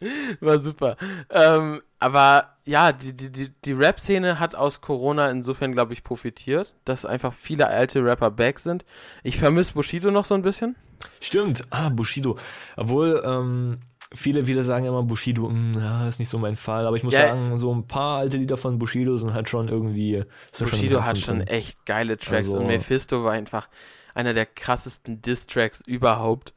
[0.40, 0.96] War super.
[1.28, 6.74] Ähm, aber ja, die, die, die, die Rap-Szene hat aus Corona insofern, glaube ich, profitiert,
[6.84, 8.84] dass einfach viele alte Rapper back sind.
[9.22, 10.76] Ich vermisse Bushido noch so ein bisschen.
[11.20, 12.38] Stimmt, ah, Bushido.
[12.76, 13.80] Obwohl, ähm,
[14.12, 16.86] viele wieder sagen immer, Bushido, mh, hm, ja, ist nicht so mein Fall.
[16.86, 19.68] Aber ich muss ja, sagen, so ein paar alte Lieder von Bushido sind halt schon
[19.68, 20.24] irgendwie.
[20.58, 23.68] Bushido schon hat schon echt geile Tracks also, und Mephisto war einfach
[24.14, 26.52] einer der krassesten Diss-Tracks überhaupt.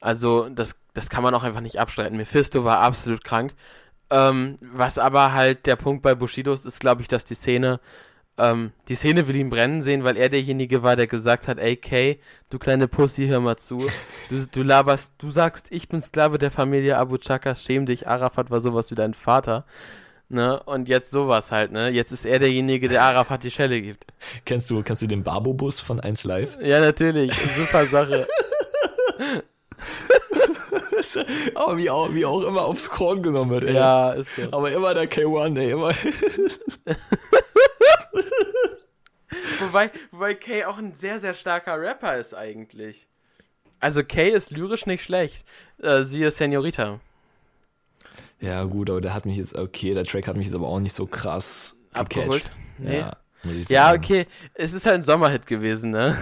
[0.00, 2.16] Also, das, das kann man auch einfach nicht abstreiten.
[2.16, 3.54] Mephisto war absolut krank.
[4.10, 7.80] Ähm, was aber halt der Punkt bei Bushido ist, ist, glaube ich, dass die Szene
[8.40, 11.76] ähm, die Szene will ihn brennen sehen, weil er derjenige war, der gesagt hat, ey
[11.76, 13.86] Kay, du kleine Pussy, hör mal zu.
[14.28, 18.50] Du, du laberst, du sagst, ich bin Sklave der Familie Abu Chaka, schäm dich, Arafat
[18.50, 19.64] war sowas wie dein Vater.
[20.28, 20.62] Ne?
[20.62, 21.88] Und jetzt sowas halt, ne?
[21.88, 24.04] Jetzt ist er derjenige, der Arafat die Schelle gibt.
[24.44, 26.56] Kennst du, kennst du den Babo-Bus von 1 Live?
[26.62, 27.34] Ja, natürlich.
[27.34, 28.28] Super Sache.
[31.54, 33.74] Aber wie auch, wie auch immer aufs Korn genommen wird, ey.
[33.74, 34.42] Ja, ist so.
[34.52, 35.92] Aber immer der K1, ey, immer.
[39.60, 43.08] wobei, wobei Kay auch ein sehr, sehr starker Rapper ist eigentlich.
[43.80, 45.44] Also Kay ist lyrisch nicht schlecht.
[45.82, 47.00] Äh, siehe Senorita.
[48.40, 50.80] Ja, gut, aber der hat mich jetzt, okay, der Track hat mich jetzt aber auch
[50.80, 52.50] nicht so krass abgeholt.
[52.78, 52.98] Nee.
[52.98, 53.16] Ja,
[53.68, 56.16] ja, okay, es ist halt ein Sommerhit gewesen, ne?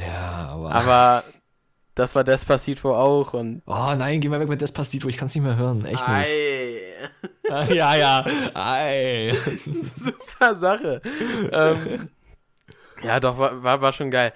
[0.00, 0.72] Ja, aber.
[0.72, 1.24] Aber
[1.94, 3.62] das war Despacito auch und.
[3.66, 6.30] Oh nein, geh mal weg mit Despacito, ich kann es nicht mehr hören, echt nicht.
[7.50, 8.24] Ah, ja, ja.
[8.54, 9.36] Ei.
[9.96, 11.02] Super Sache.
[11.52, 12.08] ähm,
[13.04, 14.32] ja, doch, war, war, war schon geil.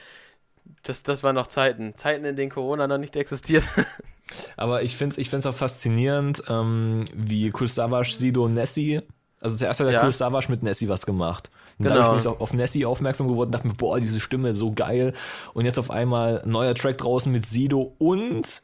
[0.82, 1.94] Das, das waren noch Zeiten.
[1.96, 3.68] Zeiten, in denen Corona noch nicht existiert.
[4.56, 9.00] Aber ich finde es ich find's auch faszinierend, ähm, wie Savage, Sido und Nessie.
[9.40, 10.12] Also zuerst hat der Ja.
[10.12, 11.50] Savage mit Nessie was gemacht.
[11.78, 11.96] Und Genau.
[11.96, 14.72] dadurch bin ich auch auf Nessie aufmerksam geworden und dachte mir, boah, diese Stimme so
[14.72, 15.12] geil.
[15.54, 18.62] Und jetzt auf einmal ein neuer Track draußen mit Sido und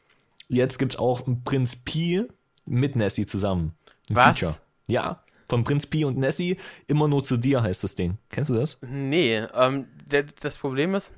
[0.49, 2.23] jetzt gibt es auch einen Prinz Pi
[2.65, 3.75] mit Nessie zusammen.
[4.09, 4.39] Ein Was?
[4.39, 4.55] Feature.
[4.87, 8.17] Ja, von Prinz Pi und Nessie, immer nur zu dir heißt das Ding.
[8.31, 8.79] Kennst du das?
[8.81, 11.13] Nee, ähm, der, das Problem ist,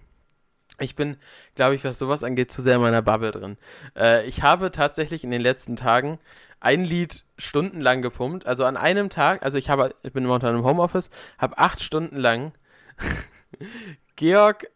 [0.79, 1.17] ich bin,
[1.55, 3.57] glaube ich, was sowas angeht, zu sehr in meiner Bubble drin.
[3.95, 6.19] Äh, ich habe tatsächlich in den letzten Tagen
[6.59, 8.45] ein Lied stundenlang gepumpt.
[8.45, 12.17] Also an einem Tag, also ich habe, ich bin momentan im Homeoffice, habe acht Stunden
[12.17, 12.53] lang
[14.15, 14.67] Georg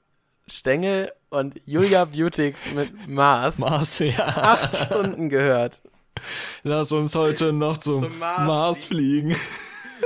[0.47, 4.25] Stengel und Julia Beautix mit Mars Mars, ja.
[4.25, 5.81] acht Stunden gehört.
[6.63, 9.35] Lass uns heute noch zum, Zum Mars Mars, fliegen.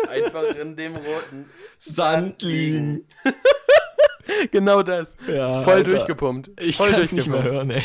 [0.10, 3.08] Einfach in dem roten Sand liegen.
[4.52, 5.16] Genau das.
[5.28, 5.90] Ja, Voll Alter.
[5.90, 6.50] durchgepumpt.
[6.62, 7.82] Ich kann es nicht mehr hören, ey.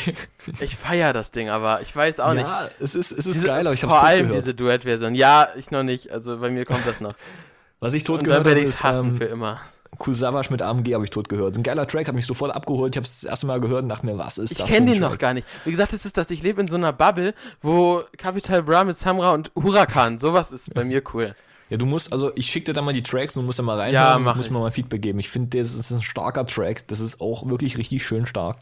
[0.59, 2.43] Ich feiere das Ding, aber ich weiß auch nicht.
[2.43, 4.41] Ja, es ist, es ist Diese- geil, aber ich hab's Vor allem gehört.
[4.43, 5.15] diese Duettversion.
[5.15, 6.11] Ja, ich noch nicht.
[6.11, 7.13] Also bei mir kommt das noch.
[7.79, 9.61] Was ich tot Und gehört dann werde habe, ich hassen ähm, für immer.
[10.05, 11.57] Cool Savage mit AMG habe ich tot gehört.
[11.57, 12.93] Ein geiler Track, hat mich sofort abgeholt.
[12.95, 14.85] Ich habe es das erste Mal gehört und dachte mir, was ist Ich das kenne
[14.87, 15.19] für ein den noch Track?
[15.19, 15.47] gar nicht.
[15.65, 18.97] Wie gesagt, es ist das, ich lebe in so einer Bubble, wo Capital Bra mit
[18.97, 21.35] Samra und Huracan, sowas ist bei mir cool.
[21.69, 23.63] Ja, du musst, also ich schicke dir dann mal die Tracks und du musst da
[23.63, 24.51] mal reinhören Ja, mach musst ich.
[24.51, 25.19] mir mal Feedback geben.
[25.19, 26.87] Ich finde, das ist ein starker Track.
[26.87, 28.57] Das ist auch wirklich richtig schön stark.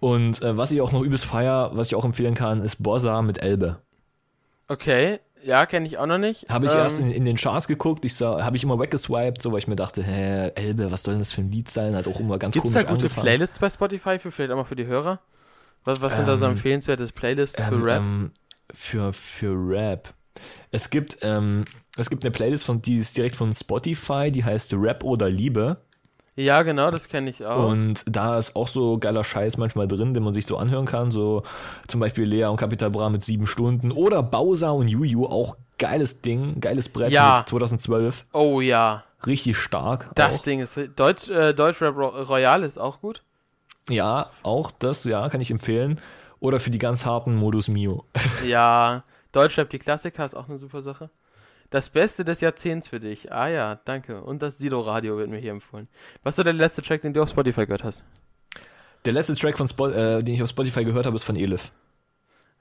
[0.00, 3.22] Und äh, was ich auch noch übelst feier, was ich auch empfehlen kann, ist Bossa
[3.22, 3.80] mit Elbe.
[4.68, 6.46] Okay, ja, kenne ich auch noch nicht.
[6.48, 9.42] Habe ich Ähm, erst in, in den Charts geguckt, ich sah, habe ich immer weggeswiped,
[9.42, 11.96] so weil ich mir dachte, hä, Elbe, was soll denn das für ein Lied sein?
[11.96, 13.18] Hat auch immer ganz Gibt's komisch da gute angefangen.
[13.22, 15.20] Playlists bei Spotify für vielleicht auch mal für die Hörer?
[15.84, 18.10] Was, was sind da so Ähm, empfehlenswerte Playlists für Ähm, Rap?
[18.26, 18.32] ähm,
[18.72, 20.14] für, für Rap.
[20.70, 21.64] Es gibt, ähm,
[21.96, 25.78] es gibt eine Playlist, von, die ist direkt von Spotify, die heißt Rap oder Liebe.
[26.36, 27.68] ja, genau, das kenne ich auch.
[27.70, 31.10] Und da ist auch so geiler Scheiß manchmal drin, den man sich so anhören kann.
[31.10, 31.42] So
[31.88, 33.90] zum Beispiel Lea und Capital Bra mit sieben Stunden.
[33.92, 37.38] Oder Bowser und Juju, auch geiles Ding, geiles Brett Ja.
[37.38, 38.26] mit 2012.
[38.32, 40.10] oh ja, Richtig stark.
[40.14, 40.42] das auch.
[40.42, 43.22] Ding ist Deutsch, äh, Deutschrap Ro Royal ist auch gut.
[43.88, 46.00] Ja, auch das, ja, kann ich empfehlen.
[46.38, 48.04] Oder für die ganz harten Modus Mio.
[48.46, 51.08] Ja, Deutschrap, die Klassiker ist auch eine super Sache.
[51.76, 53.30] Das Beste des Jahrzehnts für dich.
[53.30, 54.22] Ah ja, danke.
[54.22, 55.88] Und das Sido Radio wird mir hier empfohlen.
[56.22, 58.02] Was war der letzte Track, den du auf Spotify gehört hast?
[59.04, 61.72] Der letzte Track, von Spo äh, den ich auf Spotify gehört habe, ist von Elif.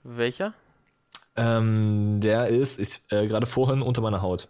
[0.04, 0.54] Welcher?
[1.38, 4.50] Ähm, der ist, ist äh, gerade vorhin unter meiner Haut.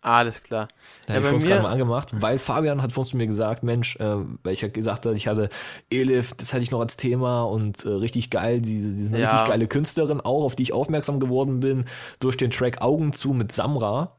[0.00, 0.68] Alles klar.
[1.06, 3.26] Da Ja, habe ich uns gerade mal angemacht, weil Fabian hat vor uns zu mir
[3.26, 5.48] gesagt, Mensch, äh, weil ich ja gesagt hatte, ich hatte
[5.90, 9.30] Elif, das hatte ich noch als Thema und äh, richtig geil, diese, diese Ja.
[9.30, 11.86] richtig geile Künstlerin auch, auf die ich aufmerksam geworden bin,
[12.20, 14.12] durch den Track Augen zu mit Samra.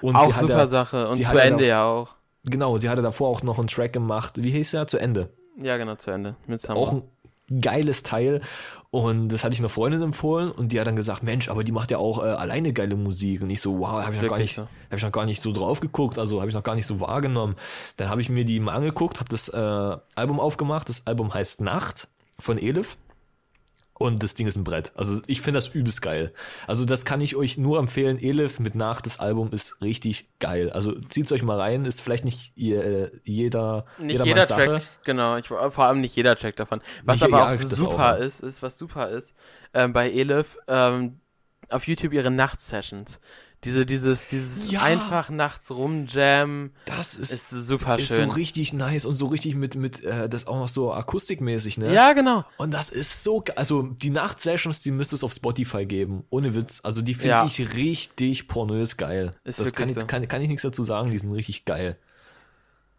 [0.00, 1.08] Und auch sie hat super ja, Sache.
[1.08, 2.14] Und sie zu Ende ja auch.
[2.44, 5.30] genau, sie hatte davor auch noch einen Track gemacht, wie hieß der, zu Ende.
[5.60, 6.36] Ja, genau, zu Ende.
[6.46, 6.78] Mit Summer.
[6.78, 7.02] Auch ein
[7.60, 8.40] geiles Teil.
[8.90, 11.72] Und das hatte ich einer Freundin empfohlen und die hat dann gesagt, Mensch, aber die
[11.72, 13.42] macht ja auch äh, alleine geile Musik.
[13.42, 14.62] Und ich so, wow, habe ich, noch gar wirklich nicht- so.
[14.90, 16.98] hab ich noch gar nicht so drauf geguckt, also habe ich noch gar nicht so
[17.00, 17.56] wahrgenommen.
[17.98, 20.88] Dann habe ich mir die mal angeguckt, habe das äh, Album aufgemacht.
[20.88, 22.08] Das Album heißt Nacht
[22.38, 22.96] von Elif.
[23.98, 24.92] Und das Ding ist ein Brett.
[24.94, 26.32] Also ich finde das übelst geil.
[26.66, 28.18] Also das kann ich euch nur empfehlen.
[28.18, 30.70] Elif mit Nacht, das Album ist richtig geil.
[30.70, 31.84] Also zieht's euch mal rein.
[31.84, 34.64] Ist vielleicht nicht ihr, äh, jeder, Nicht jedermanns jeder Sache.
[34.64, 36.80] Track, genau, ich, vor allem nicht jeder Track davon.
[37.02, 39.34] Was Nicht- aber auch super auch, ist, ist, was super ist,
[39.74, 41.20] ähm, bei Elif, ähm,
[41.68, 43.18] auf YouTube ihre Nachtsessions.
[43.64, 44.82] Diese, dieses, dieses Ja.
[44.82, 48.28] einfach nachts rumjam Das ist, ist super ist schön.
[48.30, 51.92] so richtig nice und so richtig mit, mit äh, das auch noch so akustikmäßig, ne?
[51.92, 52.44] ja, genau.
[52.56, 56.80] Und das ist so, also die Nachtsessions, die müsste es auf Spotify geben, ohne Witz.
[56.84, 57.46] Also die finde Ja.
[57.46, 59.34] ich richtig pornös geil.
[59.42, 60.06] Ist das kann ich, so.
[60.06, 61.98] kann, kann ich nichts dazu sagen, die sind richtig geil.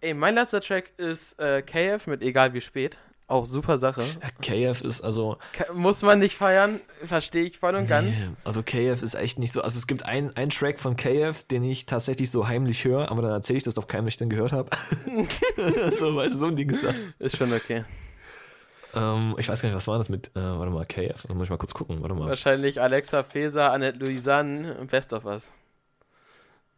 [0.01, 2.97] Ey, mein letzter Track ist äh, KF mit Egal wie spät.
[3.29, 4.03] Auch super Sache.
[4.41, 5.37] KF ist also,
[5.73, 8.07] Muss man nicht feiern, verstehe ich voll und ganz.
[8.07, 11.63] nee, also KF ist echt nicht so, also es gibt einen Track von KF, den
[11.63, 14.29] ich tatsächlich so heimlich höre, aber dann erzähle ich das auf keinem, wenn ich den
[14.29, 14.71] gehört habe.
[15.93, 17.05] so, weißt du, so ein Ding ist das.
[17.19, 17.85] Ist schon okay.
[18.95, 21.43] Ähm, ich weiß gar nicht, was war das mit, äh, warte mal, KF, da muss
[21.45, 22.29] ich mal kurz gucken, warte mal.
[22.29, 25.51] Wahrscheinlich Alexa Feser, Annette Louisanne, Best of Us.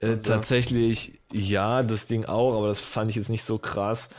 [0.01, 4.09] Äh, Also- Tatsächlich, ja, das Ding auch, aber das fand ich jetzt nicht so krass.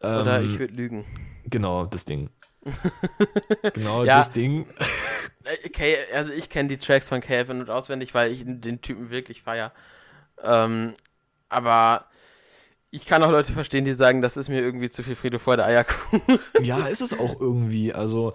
[0.00, 1.04] Oder Ähm, ich würde lügen.
[1.50, 2.30] Genau, das Ding.
[3.74, 4.18] genau, Ja.
[4.18, 4.66] das Ding.
[5.44, 8.80] Äh, K also ich kenne die Tracks von KF in- und auswendig, weil ich den
[8.80, 9.72] Typen wirklich feier.
[10.42, 10.94] Ähm,
[11.48, 12.06] aber
[12.90, 15.56] ich kann auch Leute verstehen, die sagen, das ist mir irgendwie zu viel Friede vor
[15.56, 16.38] der Eierkuchen.
[16.62, 17.92] Ja, ist es auch irgendwie.
[17.92, 18.32] Also,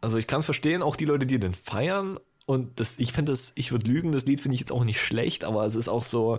[0.00, 2.18] also ich kann es verstehen, auch die Leute, die den feiern.
[2.46, 5.00] Und das, ich finde das, ich würde lügen, das Lied finde ich jetzt auch nicht
[5.00, 6.38] schlecht, aber es ist auch so.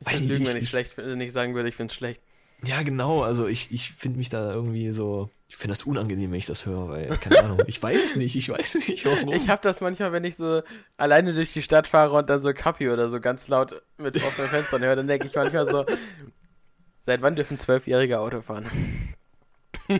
[0.00, 2.20] Ich würde lügen, wenn ich, schlecht, nicht sagen würde, ich finde es schlecht.
[2.64, 3.22] Ja, genau.
[3.22, 5.30] Also ich, ich finde mich da irgendwie so.
[5.48, 8.36] Ich finde das unangenehm, wenn ich das höre, weil, keine Ahnung, ich weiß es nicht,
[8.36, 9.28] ich weiß nicht warum.
[9.34, 10.62] Ich habe das manchmal, wenn ich so
[10.96, 14.48] alleine durch die Stadt fahre und dann so Kapi oder so ganz laut mit offenen
[14.48, 15.84] Fenstern höre, dann denke ich manchmal so,
[17.04, 19.14] seit wann dürfen Zwölfjährige Auto fahren?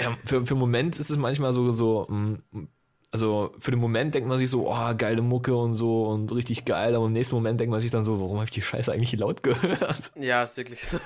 [0.00, 2.66] ja, für, für einen Moment ist es manchmal so, so mm,
[3.12, 6.64] also für den Moment denkt man sich so, oh, geile Mucke und so und richtig
[6.64, 8.92] geil, aber im nächsten Moment denkt man sich dann so, warum habe ich die Scheiße
[8.92, 10.12] eigentlich laut gehört?
[10.16, 10.98] Ja, ist wirklich so.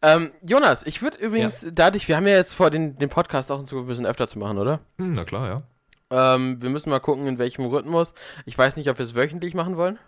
[0.00, 1.70] Ähm, Jonas, ich würde übrigens ja.
[1.72, 4.28] dadurch, wir haben ja jetzt vor, den, den Podcast auch in Zukunft ein bisschen öfter
[4.28, 4.80] zu machen, oder?
[4.98, 5.62] Hm, na klar, ja.
[6.10, 8.14] Ähm, wir müssen mal gucken, in welchem Rhythmus.
[8.46, 9.98] Ich weiß nicht, ob wir es wöchentlich machen wollen.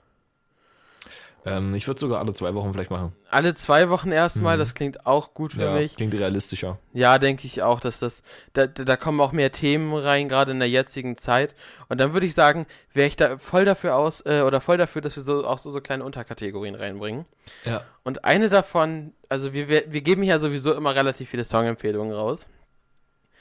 [1.46, 3.12] Ähm, ich würde sogar alle zwei Wochen vielleicht machen.
[3.30, 4.60] Alle zwei Wochen erstmal, mhm.
[4.60, 5.96] das klingt auch gut für ja, mich.
[5.96, 6.78] Klingt realistischer.
[6.92, 8.22] Ja, denke ich auch, dass das,
[8.52, 11.54] da, da kommen auch mehr Themen rein, gerade in der jetzigen Zeit.
[11.88, 15.00] Und dann würde ich sagen, wäre ich da voll dafür aus, äh, oder voll dafür,
[15.00, 17.24] dass wir so auch so, so kleine Unterkategorien reinbringen.
[17.64, 17.82] Ja.
[18.04, 22.46] Und eine davon, also wir, wir, wir geben ja sowieso immer relativ viele Songempfehlungen raus.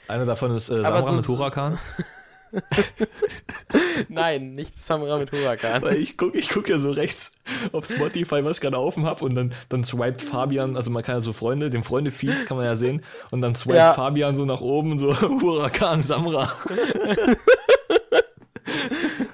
[0.08, 1.78] Eine davon ist äh, Samra so, mit Huracan.
[4.08, 5.82] Nein, nicht Samra mit Huracan.
[5.82, 7.32] Weil ich gucke ich guck ja so rechts
[7.72, 11.16] auf Spotify, was ich gerade offen habe und dann, dann swiped Fabian, also man kann
[11.16, 13.92] ja so Freunde, den Freunde-Feed kann man ja sehen und dann swiped ja.
[13.92, 16.52] Fabian so nach oben, so Huracan, Samra.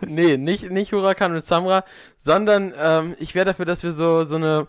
[0.06, 1.84] nee, nicht, nicht Huracan mit Samra,
[2.18, 4.68] sondern ähm, ich wäre dafür, dass wir so, so eine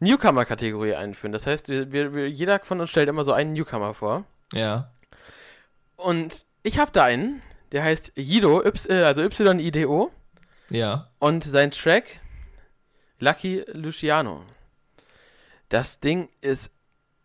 [0.00, 1.32] Newcomer-Kategorie einführen.
[1.32, 4.24] Das heißt, wir, wir, jeder von uns stellt immer so einen Newcomer vor.
[4.52, 4.90] Ja.
[5.96, 7.42] Und ich habe da einen,
[7.74, 10.10] der heißt Yido, äh, also Y-I-D-O.
[10.70, 11.08] Ja.
[11.18, 12.20] Und sein Track
[13.18, 14.44] Lucky Luciano.
[15.68, 16.70] Das Ding ist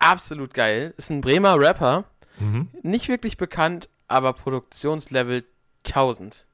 [0.00, 0.92] absolut geil.
[0.96, 2.04] Ist ein Bremer Rapper.
[2.40, 2.68] Mhm.
[2.82, 5.44] Nicht wirklich bekannt, aber Produktionslevel
[5.86, 6.44] 1000.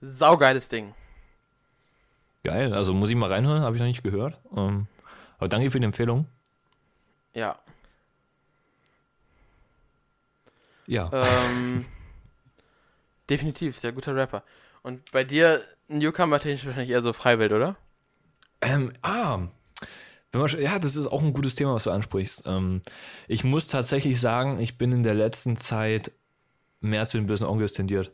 [0.00, 0.94] Saugeiles Ding.
[2.42, 4.40] Geil, also muss ich mal reinhören, habe ich noch nicht gehört.
[4.56, 4.88] Ähm,
[5.38, 6.26] aber danke für die Empfehlung.
[7.34, 7.56] Ja.
[10.86, 11.10] Ja.
[11.12, 11.84] Ähm,
[13.28, 14.42] definitiv, sehr guter Rapper.
[14.82, 17.76] Und bei dir, Newcomer technisch wahrscheinlich eher so Freiwild, oder?
[18.60, 19.48] Ähm, ah.
[20.30, 22.46] Wenn man, ja, das ist auch ein gutes Thema, was du ansprichst.
[22.46, 22.82] Ähm,
[23.26, 26.12] ich muss tatsächlich sagen, ich bin in der letzten Zeit
[26.80, 28.12] mehr zu den bösen Onkels tendiert.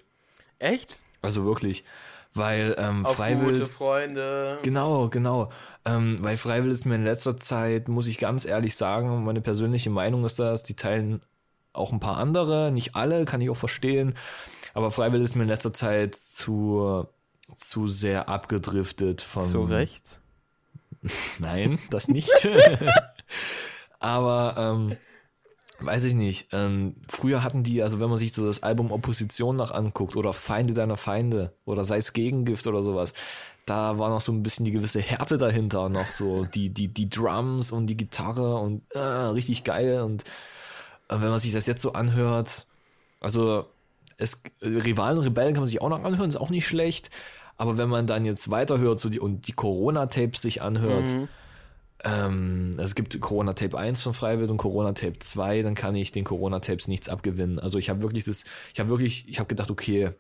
[0.59, 0.99] Echt?
[1.23, 1.85] Also wirklich.
[2.33, 3.61] Weil ähm, Auch Freiwild.
[3.61, 4.59] Gute Freunde.
[4.63, 5.51] Genau, genau.
[5.85, 9.91] Ähm, weil Freiwild ist mir in letzter Zeit, muss ich ganz ehrlich sagen, meine persönliche
[9.91, 11.21] Meinung ist das, die teilen
[11.73, 14.15] auch ein paar andere, nicht alle, kann ich auch verstehen.
[14.75, 17.07] Aber Freiwill ist mir in letzter Zeit zu,
[17.55, 19.49] zu sehr abgedriftet von.
[19.49, 20.21] Zu rechts?
[21.39, 22.31] Nein, das nicht.
[24.01, 24.97] Aber ähm,
[25.79, 26.49] weiß ich nicht.
[26.53, 30.33] Ähm, früher hatten die, also wenn man sich so das Album Opposition noch anguckt oder
[30.33, 33.15] Feinde deiner Feinde oder sei es Gegengift oder sowas,
[33.67, 37.09] da war noch so ein bisschen die gewisse Härte dahinter, noch so die, die, die
[37.09, 40.03] Drums und die Gitarre und äh, richtig geil.
[40.03, 40.25] Und
[41.09, 42.67] äh, wenn man sich das jetzt so anhört,
[43.21, 43.67] also
[44.17, 47.11] es, Rivalen, Rebellen kann man sich auch noch anhören, ist auch nicht schlecht.
[47.57, 51.29] Aber wenn man dann jetzt weiterhört so die, und die Corona-Tapes sich anhört, mhm.
[52.05, 56.89] ähm, es gibt Corona-Tape 1 von Freiwild und Corona-Tape 2, dann kann ich den Corona-Tapes
[56.89, 57.59] nichts abgewinnen.
[57.59, 60.11] Also ich habe wirklich das, ich habe wirklich, ich habe gedacht, okay,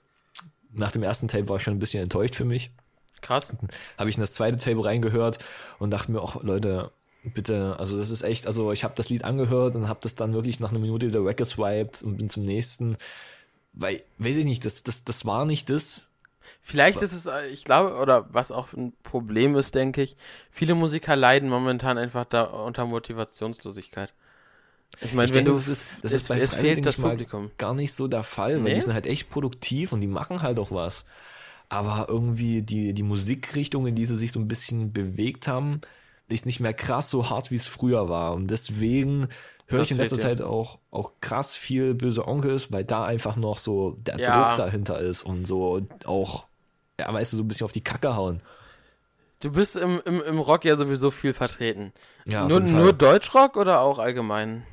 [0.72, 2.70] nach dem ersten Tape war ich schon ein bisschen enttäuscht für mich.
[3.20, 3.48] Krass.
[3.98, 5.38] Habe ich in das zweite Tape reingehört
[5.78, 6.90] und dachte mir, auch Leute,
[7.32, 10.34] bitte, also das ist echt, also ich habe das Lied angehört und habe das dann
[10.34, 12.96] wirklich nach einer Minute wieder weggeswiped und bin zum nächsten
[13.74, 16.08] weil, weiß ich nicht, das, das, das war nicht das.
[16.62, 20.16] Vielleicht ist es, äh, ich glaube, oder was auch ein Problem ist, denke ich,
[20.50, 24.12] viele Musiker leiden momentan einfach da unter Motivationslosigkeit.
[25.00, 27.50] Ich meine, wenn denke, du, das ist, das es, ist bei es fehlt das Publikum.
[27.58, 28.64] gar nicht so der Fall, nee?
[28.64, 31.04] weil die sind halt echt produktiv und die machen halt auch was.
[31.68, 35.80] Aber irgendwie die, die Musikrichtung, in die sie sich so ein bisschen bewegt haben,
[36.28, 38.34] ist nicht mehr krass so hart, wie es früher war.
[38.34, 39.28] Und deswegen
[39.66, 43.58] höre ich in letzter Zeit auch, auch krass viel böse Onkels, weil da einfach noch
[43.58, 44.48] so der ja.
[44.48, 46.46] Druck dahinter ist und so auch,
[46.98, 48.40] ja, weißt du, so ein bisschen auf die Kacke hauen.
[49.40, 51.92] Du bist im, im, im Rock ja sowieso viel vertreten.
[52.26, 54.64] Ja, nur, nur Deutschrock oder auch allgemein?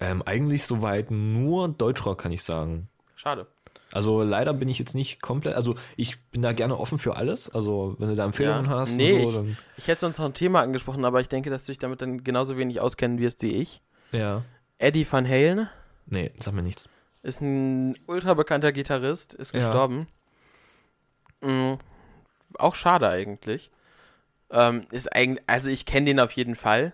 [0.00, 2.88] Ähm, eigentlich soweit nur Deutschrock, kann ich sagen.
[3.14, 3.46] Schade.
[3.92, 7.48] Also leider bin ich jetzt nicht komplett, also ich bin da gerne offen für alles.
[7.48, 8.70] Also wenn du da Empfehlungen ja.
[8.72, 11.64] hast nee, so, ich, ich, hätte sonst noch ein Thema angesprochen, aber ich denke, dass
[11.64, 13.80] du dich damit dann genauso wenig auskennen wirst wie ich.
[14.12, 14.42] Ja.
[14.78, 15.68] Eddie Van Halen.
[16.06, 16.88] Nee, sag mir nichts.
[17.22, 20.06] Ist ein ultra bekannter Gitarrist, ist gestorben.
[21.42, 21.48] Ja.
[21.48, 21.78] Mhm.
[22.58, 23.70] Auch schade eigentlich.
[24.50, 26.92] Ähm, ist eigentlich, also ich kenne den auf jeden Fall.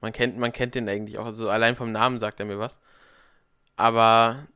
[0.00, 1.24] Man kennt, man kennt den eigentlich auch.
[1.26, 2.78] Also allein vom Namen sagt er mir was.
[3.76, 4.46] Aber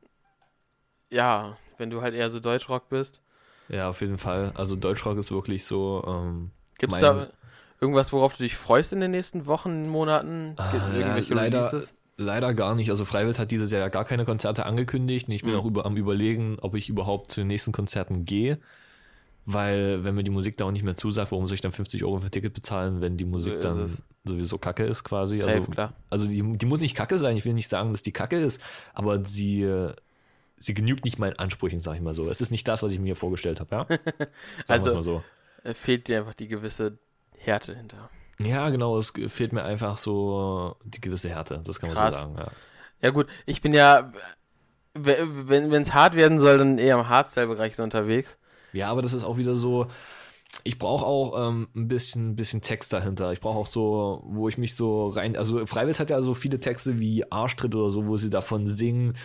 [1.09, 3.21] ja, wenn du halt eher so Deutschrock bist.
[3.67, 4.51] Ja, auf jeden Fall.
[4.55, 6.03] Also Deutschrock ist wirklich so.
[6.07, 7.29] Ähm, Gibt es mein- da
[7.85, 10.53] irgendwas, worauf du dich freust in den nächsten Wochen, Monaten?
[10.57, 11.93] Ah, ja, leider- Releases?
[12.17, 12.89] Leider gar nicht.
[12.91, 15.27] Also Freiwild hat dieses Jahr ja gar keine Konzerte angekündigt.
[15.27, 15.57] Und ich bin Mhm.
[15.59, 18.57] auch über, am überlegen, ob ich überhaupt zu den nächsten Konzerten gehe.
[19.47, 22.03] Weil, wenn mir die Musik da auch nicht mehr zusagt, warum soll ich dann 50
[22.03, 24.01] Euro für ein Ticket bezahlen, wenn die Musik ist dann es.
[24.23, 25.37] sowieso kacke ist quasi?
[25.37, 25.93] Safe, also, klar.
[26.09, 27.37] also die, die muss nicht kacke sein.
[27.37, 28.59] Ich will nicht sagen, dass die kacke ist,
[28.95, 29.69] aber sie,
[30.57, 32.27] sie genügt nicht meinen Ansprüchen, sag ich mal so.
[32.29, 33.85] Es ist nicht das, was ich mir vorgestellt habe, ja?
[34.65, 35.23] Sagen Also- mal so.
[35.63, 36.97] Äh, Fehlt dir einfach die gewisse
[37.45, 38.09] Härte hinter.
[38.39, 42.15] Ja, genau, es fehlt mir einfach so die gewisse Härte, das kann man Krass.
[42.15, 42.47] so sagen, ja.
[43.01, 44.11] Ja gut, ich bin ja,
[44.93, 48.37] wenn es hart werden soll, dann eher im Hardstyle-Bereich so unterwegs.
[48.73, 49.87] Ja, aber das ist auch wieder so.
[50.63, 53.31] Ich brauche auch ähm, ein bisschen, bisschen Text dahinter.
[53.33, 55.35] Ich brauche auch so, wo ich mich so rein.
[55.35, 59.15] Also Freiwild hat ja so viele Texte wie Arschtritt oder so, wo sie davon singen,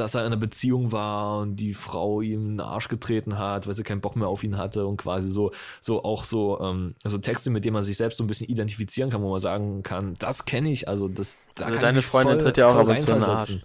[0.00, 3.66] dass er in einer Beziehung war und die Frau ihm in den Arsch getreten hat,
[3.66, 6.94] weil sie keinen Bock mehr auf ihn hatte und quasi so, so auch so, ähm,
[7.04, 9.82] so Texte, mit denen man sich selbst so ein bisschen identifizieren kann, wo man sagen
[9.82, 12.66] kann, das kenne ich, also das, da Also kann deine ich Freundin voll, tritt ja
[12.68, 13.62] auch reinversetzen.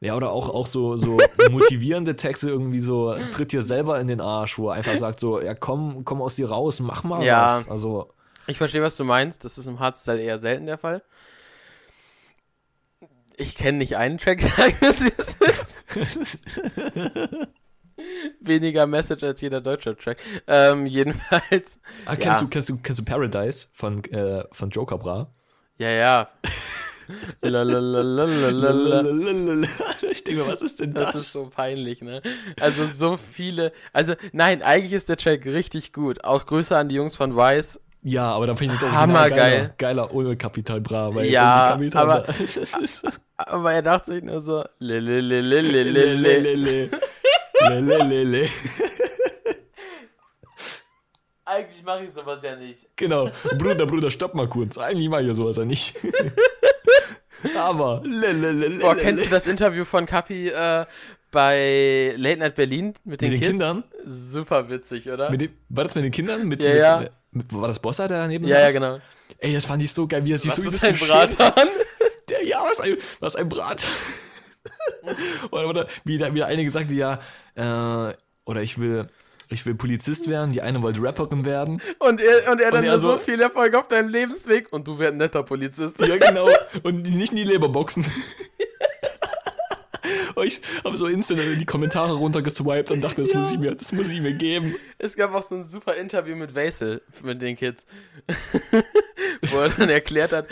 [0.00, 1.18] Ja, oder auch, auch so, so
[1.50, 5.40] motivierende Texte irgendwie so, tritt dir selber in den Arsch, wo er einfach sagt so,
[5.40, 7.42] ja komm, komm aus dir raus, mach mal Ja.
[7.42, 7.68] was.
[7.68, 8.10] Also,
[8.46, 9.44] Ich verstehe, was du meinst.
[9.44, 11.02] Das ist im Hardstyle eher selten der Fall.
[13.40, 14.42] Ich kenne nicht einen Track,
[14.80, 15.38] es ist.
[18.40, 20.18] Weniger Message als jeder deutsche Track.
[20.46, 22.40] Ähm, jedenfalls, ah, kennst, Ja.
[22.40, 25.32] du, kennst, du, kennst du Paradise von, äh, von Joker Bra?
[25.78, 26.28] ja, ja.
[30.10, 32.20] Ich denke mir, was ist denn Das ist so peinlich, ne?
[32.60, 33.72] Also so viele.
[33.94, 36.22] Also nein, eigentlich ist der Track richtig gut.
[36.24, 37.80] Auch Grüße an die Jungs von Vice.
[38.02, 41.14] Ja, aber dann finde ich das auch geiler, geiler ohne Kapital Bra.
[41.14, 42.34] Weil Ja, Kapital aber- Bra,
[43.36, 44.64] Aber er dachte sich nur so.
[44.80, 46.14] Lelelelelelele.
[46.14, 46.90] Lelelele.
[47.68, 48.48] Lelelele.
[51.44, 52.86] Eigentlich mache ich sowas ja nicht.
[52.96, 53.30] Genau.
[53.56, 54.76] Bruder, Bruder, stopp mal kurz.
[54.76, 55.96] Eigentlich mache ich ja sowas ja nicht.
[57.56, 58.02] Aber.
[58.04, 58.80] Lelelele.
[58.80, 60.84] Boah, kennst du das Interview von Kapi äh,
[61.30, 63.50] bei Late Night Berlin mit den, Mit den Kids?
[63.50, 63.84] Kindern?
[64.04, 65.30] Super witzig, oder?
[65.30, 66.46] Mit dem, war das mit den Kindern?
[66.48, 67.14] Mit, Ja, mit, ja.
[67.50, 68.74] War das Bossa, der daneben ja, ja, saß?
[68.74, 68.98] genau.
[69.38, 71.68] Ey, das fand ich so geil, wie er sich Was so ist übelst ein Bratan?
[72.28, 73.86] Der, ja, was ein, was ein Brat.
[75.50, 77.20] oder, oder wie, da, wie der eine gesagt hat, ja,
[77.54, 78.14] äh,
[78.44, 79.08] oder ich will,
[79.48, 81.80] ich will Polizist werden, die eine wollte Rapperin werden.
[81.98, 84.86] Und er, und er dann er nur so so- viel Erfolg auf deinem Lebensweg und
[84.86, 85.98] du wärst ein netter Polizist.
[86.00, 86.48] Ja, genau.
[86.82, 88.04] Und die- nicht in die Leberboxen.
[88.04, 88.12] Und
[90.42, 94.08] ich habe so instant die Kommentare runtergeswiped und dachte, das muss ich mir, das muss
[94.08, 94.74] ich mir geben.
[94.98, 97.86] Es gab auch so ein super Interview mit Vasil, mit den Kids,
[99.42, 100.46] wo er dann erklärt hat,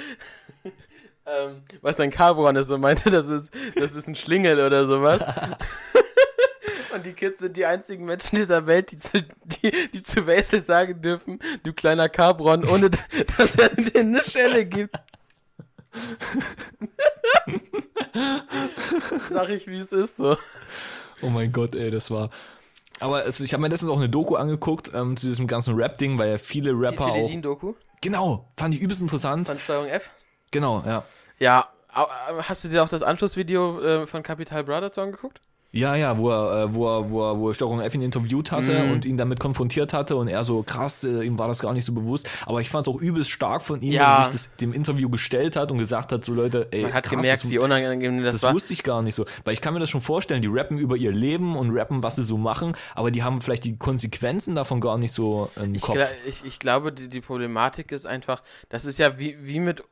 [1.27, 5.23] ähm, was ein Carbon ist und meinte, das ist, das ist ein Schlingel oder sowas.
[6.95, 10.63] Und die Kids sind die einzigen Menschen dieser Welt, die zu, die, die zu Vasil
[10.63, 12.91] sagen dürfen, du kleiner Carbon, ohne
[13.37, 14.97] dass er denen eine Schelle gibt.
[19.31, 20.37] Sag ich, wie es ist, so.
[21.23, 22.31] Oh mein Gott, ey, das war.
[23.01, 26.19] Aber es, ich habe mir letztens auch eine Doku angeguckt ähm, zu diesem ganzen Rap-Ding,
[26.19, 27.15] weil ja viele Die Rapper auch.
[27.15, 29.49] Teledin-Doku Genau, fand ich übelst interessant.
[29.49, 30.11] von Steuerung F.
[30.51, 31.05] Genau, ja.
[31.39, 35.41] Ja, äh, hast du dir auch das Anschlussvideo äh, von Capital dazu angeguckt?
[35.77, 38.51] Ja, ja, wo er, äh, wo er, wo er, wo er Steuerung F ihn interviewt
[38.53, 38.93] hatte Mhm.
[38.93, 41.85] und ihn damit konfrontiert hatte und er so krass, äh, ihm war das gar nicht
[41.85, 42.29] so bewusst.
[42.47, 44.03] Aber ich fand es auch übelst stark von ihm, Ja.
[44.03, 46.95] dass er sich das, dem Interview gestellt hat und gesagt hat, so Leute, ey, Man
[46.95, 48.55] hat krass, gemerkt, das, wie unangenehm das, das war.
[48.55, 49.25] wusste ich gar nicht so.
[49.45, 52.17] Weil ich kann mir das schon vorstellen, die rappen über ihr Leben und rappen, was
[52.17, 55.83] sie so machen, aber die haben vielleicht die Konsequenzen davon gar nicht so im Ich,
[55.83, 55.97] Kopf.
[55.97, 59.83] gla- ich, ich glaube, die, die Problematik ist einfach, das ist ja wie, wie mit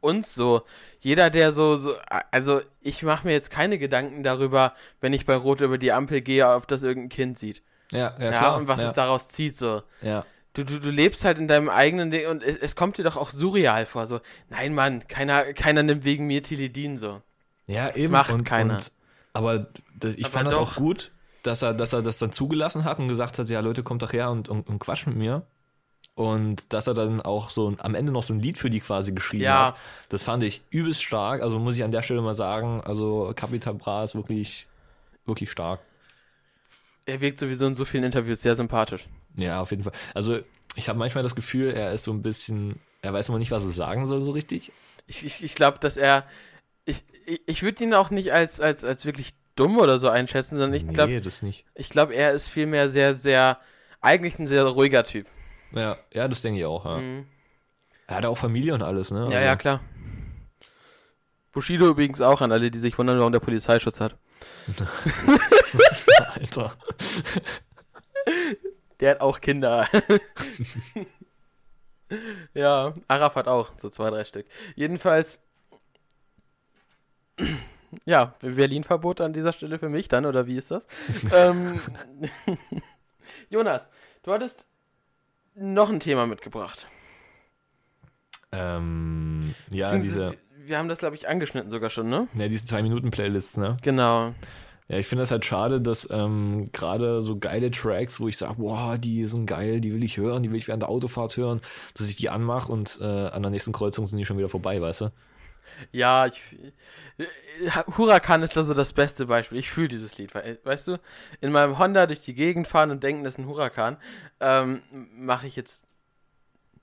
[0.00, 0.62] uns so.
[1.00, 1.94] Jeder, der so, so
[2.30, 6.20] also ich mache mir jetzt keine Gedanken darüber, wenn ich bei Rot über die Ampel
[6.20, 7.62] gehe, ob das irgendein Kind sieht.
[7.92, 8.56] Ja, ja, Ja, klar.
[8.56, 9.82] und was ja, es daraus zieht, so.
[10.02, 10.24] ja.
[10.52, 13.16] Du, du, du lebst halt in deinem eigenen Ding und es, es kommt dir doch
[13.16, 14.20] auch surreal vor, so.
[14.48, 17.22] Nein, Mann, keiner, keiner nimmt wegen mir Tilidin, so.
[17.68, 18.12] Ja, eben.
[18.12, 18.74] macht und, keiner.
[18.74, 18.92] Und,
[19.32, 20.72] aber das, ich Aber fand das doch.
[20.72, 21.12] auch gut,
[21.44, 24.12] dass er, dass er das dann zugelassen hat und gesagt hat, ja Leute, kommt doch
[24.12, 25.46] her und, und, und quatsch mit mir.
[26.20, 29.12] Und dass er dann auch so am Ende noch so ein Lied für die quasi
[29.12, 29.68] geschrieben Ja.
[29.68, 29.76] hat.
[30.10, 31.40] Das fand ich übelst stark.
[31.40, 34.66] Also muss ich an der Stelle mal sagen, also Capital Bra ist wirklich,
[35.24, 35.80] wirklich stark.
[37.06, 39.08] Er wirkt sowieso in so vielen Interviews sehr sympathisch.
[39.36, 39.94] Ja, auf jeden Fall.
[40.12, 40.40] Also
[40.76, 43.64] ich habe manchmal das Gefühl, er ist so ein bisschen, er weiß immer nicht, was
[43.64, 44.72] er sagen soll so richtig.
[45.06, 46.24] Ich, ich, ich glaube, dass er.
[46.84, 50.56] Ich, ich, ich würde ihn auch nicht als, als, als wirklich dumm oder so einschätzen,
[50.56, 51.64] sondern ich glaube, nee, das nicht.
[51.74, 53.58] ich glaub, er ist vielmehr sehr, sehr.
[54.02, 55.26] Eigentlich ein sehr ruhiger Typ.
[55.72, 56.84] Ja, ja das denke ich auch.
[56.84, 56.98] Ja.
[56.98, 57.26] Mhm.
[58.06, 59.20] Er hat auch Familie und alles, ne?
[59.20, 59.80] Ja, Also- ja, klar.
[61.52, 64.16] Bushido übrigens auch an alle, die sich wundern, warum der Polizeischutz hat.
[66.34, 66.76] Alter.
[69.00, 69.88] Der hat auch Kinder.
[72.54, 74.46] ja, Arafat auch, so zwei, drei Stück.
[74.76, 75.40] Jedenfalls,
[78.04, 80.86] ja, Berlin-Verbot an dieser Stelle für mich dann, oder wie ist das?
[81.32, 81.80] ähm,
[83.48, 83.88] Jonas,
[84.22, 84.66] du hattest
[85.54, 86.88] noch ein Thema mitgebracht.
[88.52, 92.28] Ähm, ja, diese, Wir haben das, glaube ich, angeschnitten sogar schon, ne?
[92.34, 93.76] ja, diese zwei Minuten Playlists, ne?
[93.82, 94.34] Genau.
[94.88, 98.56] Ja, ich finde das halt schade, dass ähm, gerade so geile Tracks, wo ich sage,
[98.56, 101.60] boah, die sind geil, die will ich hören, die will ich während der Autofahrt hören,
[101.96, 104.80] dass ich die anmache und äh, an der nächsten Kreuzung sind die schon wieder vorbei,
[104.80, 105.08] weißt du?
[105.92, 106.42] Ja, ich.
[107.96, 109.58] Huracan ist da so das beste Beispiel.
[109.58, 110.34] Ich fühle dieses Lied.
[110.34, 110.98] we- Weißt du,
[111.40, 113.96] in meinem Honda durch die Gegend fahren und denken, das ist ein Huracan,
[114.40, 114.82] ähm,
[115.16, 115.84] mache ich jetzt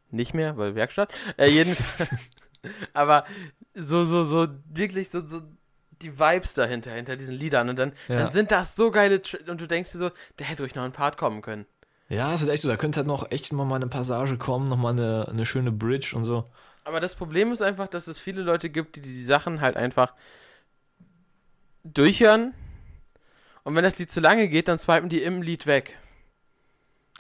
[0.09, 1.11] nicht mehr, weil Werkstatt.
[1.37, 2.09] Äh, jedenfalls.
[2.93, 3.25] aber
[3.73, 5.41] so, so, so, wirklich so, so
[6.01, 7.69] die Vibes dahinter, hinter diesen Liedern.
[7.69, 8.19] Und dann, Ja.
[8.19, 9.21] dann sind das so geile.
[9.21, 11.65] Tr und du denkst dir so, da hätte ruhig noch ein Part kommen können.
[12.09, 14.77] Ja, ist halt echt so, da könnte halt noch echt mal eine Passage kommen, noch
[14.77, 16.49] mal eine, eine schöne Bridge und so.
[16.85, 20.13] Aber das Problem ist einfach, dass es viele Leute gibt, die die Sachen halt einfach
[21.83, 22.53] durchhören.
[23.63, 25.97] Und wenn das Lied zu lange geht, dann swipen die im Lied weg.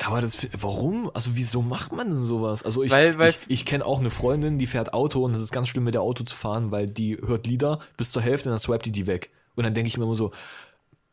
[0.03, 1.09] Aber das, warum?
[1.13, 2.63] Also wieso macht man denn sowas?
[2.63, 5.39] Also ich, Weil- weil- ich, ich kenne auch eine Freundin, die fährt Auto und es
[5.41, 8.49] ist ganz schlimm mit der Auto zu fahren, weil die hört Lieder bis zur Hälfte
[8.49, 9.31] und dann swipet die die weg.
[9.55, 10.31] Und dann denke ich mir immer so,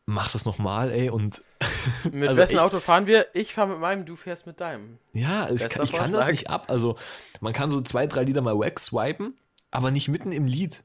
[0.05, 1.09] mach das nochmal, ey.
[1.09, 1.43] Und
[2.11, 2.63] Mit Also wessen echt?
[2.63, 3.25] Auto fahren wir?
[3.33, 4.99] Ich fahre mit meinem, du fährst mit deinem.
[5.13, 6.65] ja, ich, kann, ich kann das nicht ab.
[6.69, 6.95] Also
[7.41, 9.33] man kann so zwei, drei Lieder mal weg swipen,
[9.71, 10.83] aber nicht mitten im Lied.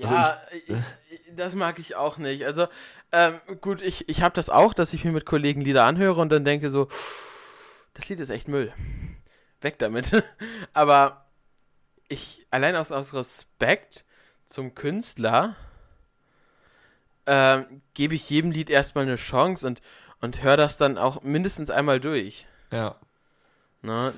[0.00, 2.44] Also Ja, ich, ich, das mag ich auch nicht.
[2.44, 2.66] Also,
[3.12, 6.30] ähm, gut, ich, ich habe das auch, dass ich mir mit Kollegen Lieder anhöre und
[6.30, 6.88] dann denke so,
[7.94, 8.72] das Lied ist echt Müll.
[9.60, 10.22] Weg damit.
[10.72, 11.26] Aber
[12.08, 14.04] ich, allein aus, aus Respekt
[14.46, 15.56] zum Künstler,
[17.26, 19.82] ähm, gebe ich jedem Lied erstmal eine Chance und,
[20.20, 22.46] und höre das dann auch mindestens einmal durch.
[22.72, 22.96] Ja.
[23.82, 24.14] Ne?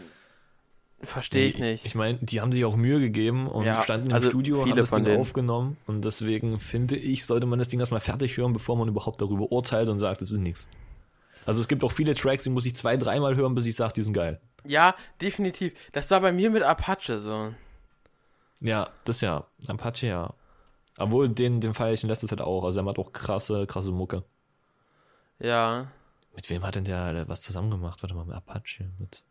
[1.03, 1.87] Verstehe ich nicht.
[1.87, 4.65] Ich meine, die haben sich auch Mühe gegeben und Ja, standen im also Studio, haben
[4.69, 5.21] viele das Ding denen.
[5.21, 9.21] aufgenommen und deswegen finde ich, sollte man das Ding erstmal fertig hören, bevor man überhaupt
[9.23, 10.69] darüber urteilt und sagt, das ist nichts.
[11.47, 13.95] Also es gibt auch viele Tracks, die muss ich zwei, dreimal hören, bis ich sage,
[13.95, 14.41] die sind geil.
[14.65, 15.73] Ja, definitiv.
[15.93, 17.55] Das war bei mir mit Apache so.
[18.61, 19.47] Ja, das ja.
[19.69, 20.35] Apache ja.
[20.99, 22.63] Obwohl, den, den feiere ich in letzter Zeit auch.
[22.65, 24.23] Also er macht auch krasse, krasse Mucke.
[25.39, 25.89] Ja.
[26.37, 28.03] Mit wem hat denn der, der was zusammen gemacht?
[28.03, 28.91] Warte mal, mit Apache.
[28.99, 29.23] Mit,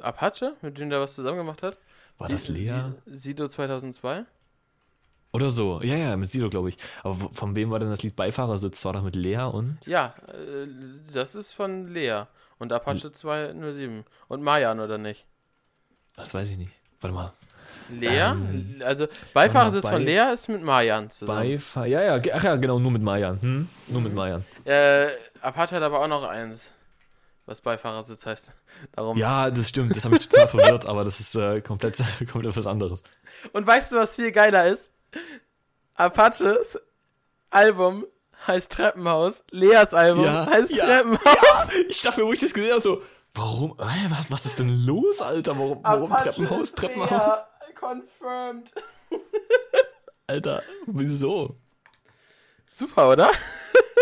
[0.00, 1.78] Apache, mit dem der was zusammen gemacht hat?
[2.18, 2.92] war das Lea?
[3.06, 4.24] Si- Sido 2002?
[5.32, 5.80] Oder so.
[5.82, 6.76] Ja, ja, mit Sido, glaube ich.
[7.02, 8.84] Aber von wem war denn das Lied Beifahrersitz?
[8.84, 9.78] War doch mit Lea und?
[9.86, 10.66] Ja, äh,
[11.12, 12.24] das ist von Lea.
[12.58, 14.04] Und Apache 207.
[14.28, 15.24] Und Mayan, oder nicht?
[16.16, 16.72] Das weiß ich nicht.
[17.00, 17.32] Warte mal.
[17.88, 18.06] Lea?
[18.08, 21.38] Ähm, also, Beifahrersitz bei- von Lea ist mit Mayan zusammen.
[21.40, 21.86] Beifahr.
[21.86, 23.40] Ja, ja, ach ja, genau, nur mit Mayan.
[23.40, 23.68] Hm?
[23.88, 24.44] Nur mit Mayan.
[24.64, 25.08] Äh,
[25.40, 26.72] Apache hat aber auch noch eins.
[27.52, 28.50] Was Beifahrersitz heißt.
[28.92, 29.18] Darum.
[29.18, 29.94] Ja, das stimmt.
[29.94, 33.02] Das habe ich total verwirrt, aber das ist äh, komplett, komplett was anderes.
[33.52, 34.90] Und weißt du, was viel geiler ist?
[35.92, 36.80] Apaches
[37.50, 38.06] Album
[38.46, 39.44] heißt Treppenhaus.
[39.50, 41.68] Leas Album Ja, heißt ja, Treppenhaus.
[41.90, 43.02] Ich dachte mir, wo ich das gesehen habe, so,
[43.34, 45.58] warum, was, was ist denn los, Alter?
[45.58, 47.10] Warum, warum Treppenhaus, Treppenhaus?
[47.10, 47.74] Lea.
[47.78, 48.72] Confirmed.
[50.26, 51.58] Alter, wieso?
[52.74, 53.30] Super, oder?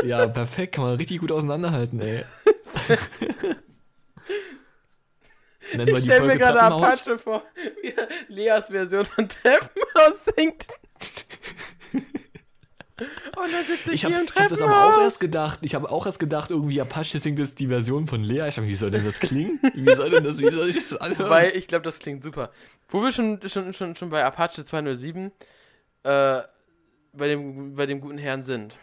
[0.03, 2.25] Ja, perfekt, kann man richtig gut auseinanderhalten, ey.
[5.75, 7.03] Nennen wir Ich die stell mir gerade Treppenhaus.
[7.03, 7.43] Apache vor,
[7.83, 7.95] wie
[8.33, 10.68] Leas Version von Treppenhaus singt.
[12.97, 14.85] Und dann sitze ich, Ich habe hier im hab das Treppenhaus.
[14.85, 15.59] aber auch erst gedacht.
[15.62, 18.47] Ich habe auch erst gedacht, irgendwie Apache singt jetzt die Version von Lea.
[18.49, 19.61] Ich dachte, wie soll denn das klingen?
[19.75, 21.29] Wie soll denn das, wie soll ich das anhören?
[21.29, 22.51] Weil ich glaube, das klingt super.
[22.89, 25.31] Wo wir schon, schon, schon, schon bei Apache 207
[26.05, 26.41] äh,
[27.13, 28.77] bei, dem, bei dem guten Herrn sind.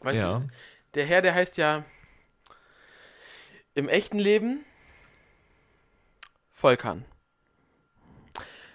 [0.00, 0.40] Weißt Ja.
[0.40, 0.46] du,
[0.94, 1.84] der Herr, der heißt ja
[3.74, 4.64] im echten Leben
[6.50, 7.04] Volkan.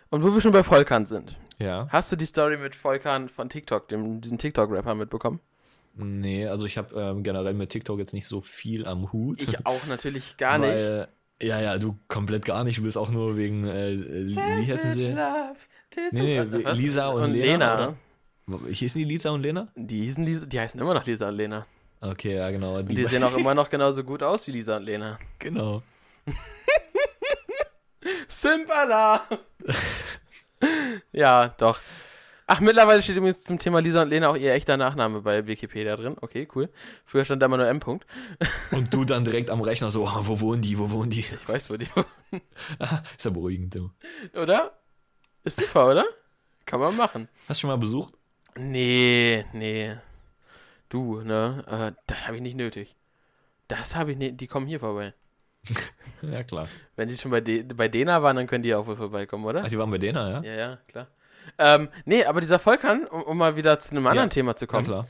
[0.10, 1.88] Und wo wir schon bei Volkan sind, ja.
[1.92, 5.40] hast du die Story mit Volkan von TikTok, dem, diesem TikTok-Rapper, mitbekommen?
[5.96, 9.42] Nee, also ich habe ähm, generell mit TikTok jetzt nicht so viel am Hut.
[9.42, 10.70] Ich auch natürlich gar nicht.
[10.70, 11.08] weil,
[11.42, 12.78] Ja, ja, du komplett gar nicht.
[12.78, 15.12] Du bist auch nur wegen, äh, wie heißen sie?
[15.12, 15.56] Love,
[16.12, 16.72] Nee, nee?
[16.74, 17.98] Lisa und Lena, oder?
[18.48, 19.68] Hießen die Lisa und Lena?
[19.76, 21.66] Die, hießen Lisa, die heißen immer noch Lisa und Lena.
[22.00, 22.78] Okay, ja, genau.
[22.78, 25.20] Und die sehen auch immer noch genauso gut aus wie Lisa und Lena.
[25.40, 25.84] genau.
[28.28, 29.28] Simpala!
[31.12, 31.80] ja, doch.
[32.46, 35.98] Ach, mittlerweile steht übrigens zum Thema Lisa und Lena auch ihr echter Nachname bei Wikipedia
[35.98, 36.16] drin.
[36.22, 36.70] Okay, cool.
[37.04, 37.80] Früher stand da immer nur M.
[37.80, 38.04] -Punkt.
[38.72, 41.20] Und du dann direkt am Rechner so, ah, wo wohnen die, wo wohnen die?
[41.20, 41.88] Ich weiß, wo die.
[42.80, 43.92] Ah, ist ja beruhigend, du.
[44.34, 44.80] oder?
[45.44, 46.06] Ist super, oder?
[46.66, 47.28] Kann man machen.
[47.50, 48.17] Hast du schon mal besucht?
[48.58, 49.96] Nee, nee.
[50.90, 51.64] Du, ne?
[51.68, 52.96] Äh, das habe ich nicht nötig.
[53.68, 54.40] Das habe ich nicht.
[54.40, 55.14] Die kommen hier vorbei.
[56.24, 56.68] Ja, klar.
[56.96, 59.62] Wenn die schon bei, De bei Dena waren, dann können die auch wohl vorbeikommen, oder?
[59.64, 60.42] Ach, die waren bei denen, ja?
[60.42, 61.08] Ja, ja, klar.
[61.60, 64.66] Ähm, nee, aber dieser Volkan, um, um mal wieder zu einem anderen Ja, Thema zu
[64.66, 64.86] Ja, kommen.
[64.86, 65.08] klar.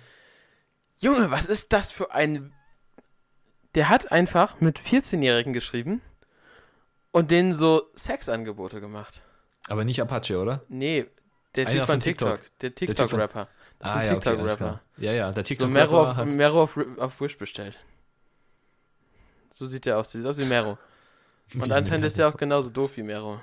[1.00, 2.52] Junge, was ist das für ein.
[3.74, 6.02] Der hat einfach mit 14-Jährigen geschrieben
[7.12, 9.22] und denen so Sexangebote gemacht.
[9.70, 10.64] Aber nicht Apache, oder?
[10.68, 11.06] Nee,
[11.58, 12.36] der Einer Typ von TikTok.
[12.36, 12.60] TikTok.
[12.62, 13.48] Der TikTok-Rapper.
[13.80, 14.58] Das ist ein Ah, ja, okay, alles TikTok-Rapper.
[14.58, 14.82] klar.
[14.98, 16.34] Ja, ja, der so TikTok Mero auf, hat...
[16.34, 17.78] Mero auf, auf Wish bestellt.
[19.54, 20.10] So sieht der aus.
[20.10, 20.78] Der sieht aus wie Mero.
[21.56, 23.40] Und anscheinend ist der auch genauso doof wie Mero.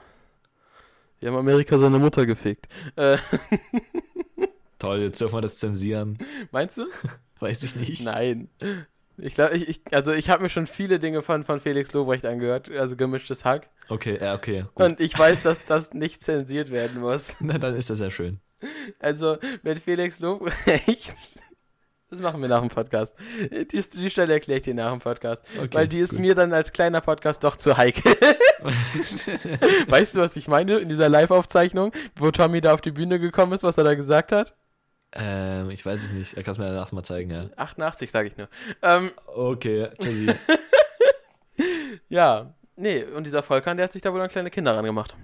[1.21, 2.67] Wir haben Amerika seine Mutter gefickt.
[2.97, 3.19] Äh,
[4.79, 6.19] Toll, jetzt dürfen wir das zensieren.
[6.51, 6.87] meinst du?
[7.39, 8.05] Weiß ich nicht.
[8.05, 8.49] Nein.
[9.19, 12.25] Ich glaube, ich, ich, also ich habe mir schon viele Dinge von, von Felix Lobrecht
[12.25, 13.69] angehört, also gemischtes Hack.
[13.89, 14.87] Okay, ja, okay, gut.
[14.87, 17.37] Und ich weiß, dass das nicht zensiert werden muss.
[17.41, 18.41] Na, dann ist das ja schön.
[18.99, 21.15] Also mit Felix Lobrecht.
[22.11, 23.17] Das machen wir nach dem Podcast.
[23.51, 25.43] Die, die Stelle erkläre ich dir nach dem Podcast.
[25.59, 26.21] Okay, weil die ist gut.
[26.21, 28.05] mir dann als kleiner Podcast doch zu heikel.
[29.89, 33.53] weißt du, was ich meine in dieser Live-Aufzeichnung, wo Tommy da auf die Bühne gekommen
[33.53, 34.55] ist, was er da gesagt hat?
[35.15, 36.35] Ähm, ich weiß es nicht.
[36.35, 37.47] Er kann es mir danach mal zeigen, ja.
[37.57, 38.49] 88, sage ich nur.
[38.83, 40.35] Ähm, Okay, tschüssi.
[42.09, 45.15] ja, nee, und dieser Volkan, der hat sich da wohl an kleine Kinder rangemacht.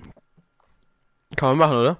[1.36, 1.98] Kann man machen, oder?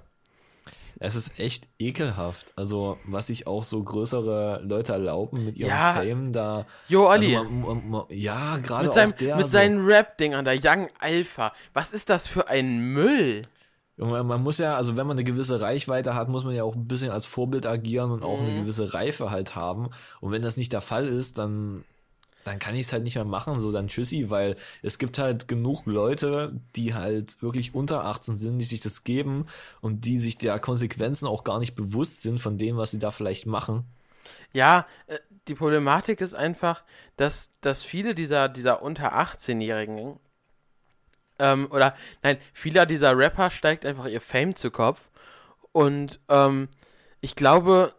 [1.02, 2.52] es ist echt ekelhaft.
[2.56, 5.94] Also, was sich auch so größere Leute erlauben mit ihrem Ja.
[5.94, 6.66] Fame da.
[6.88, 7.34] Jo, Olli.
[7.34, 9.36] Also man, man, man, ja, gerade mit auch seinem, der.
[9.36, 9.52] mit so.
[9.52, 11.54] seinen Rap-Dingern, der Young Alpha.
[11.72, 13.42] Was ist das für ein Müll?
[14.00, 16.88] Man, muss ja, also wenn man eine gewisse Reichweite hat, muss man ja auch ein
[16.88, 18.54] bisschen als Vorbild agieren und auch eine Mhm.
[18.54, 19.90] gewisse Reife halt haben.
[20.20, 21.84] Und wenn das nicht der Fall ist, dann,
[22.44, 25.48] dann kann ich es halt nicht mehr machen, so dann tschüssi, weil es gibt halt
[25.48, 29.46] genug Leute, die halt wirklich unter 18 sind, die sich das geben
[29.82, 33.10] und die sich der Konsequenzen auch gar nicht bewusst sind von dem, was sie da
[33.10, 33.84] vielleicht machen.
[34.52, 36.84] Ja, äh, die Problematik ist einfach,
[37.16, 40.18] dass, dass viele dieser, dieser unter 18-Jährigen
[41.40, 45.00] ähm, oder nein, viele dieser Rapper steigt einfach ihr Fame zu Kopf
[45.72, 46.68] und ähm,
[47.20, 47.94] ich glaube,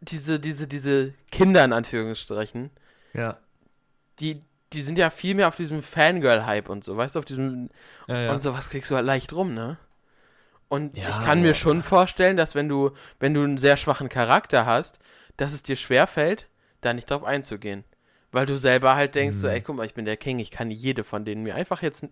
[0.00, 2.70] diese, diese, diese Kinder in Anführungsstrichen,
[3.12, 3.38] Ja.
[4.20, 7.70] die, die sind ja viel mehr auf diesem Fangirl-Hype und so, weißt du, auf diesem
[8.06, 8.32] Ja, ja.
[8.32, 9.78] und sowas kriegst du halt leicht rum, ne?
[10.68, 14.10] Und Ja, ich kann mir schon vorstellen, dass wenn du, wenn du einen sehr schwachen
[14.10, 14.98] Charakter hast,
[15.38, 16.46] dass es dir schwerfällt,
[16.82, 17.84] da nicht drauf einzugehen.
[18.32, 19.52] Weil du selber halt denkst, so, Mhm.
[19.54, 22.06] ey, guck mal, ich bin der King, ich kann jede von denen mir einfach jetzt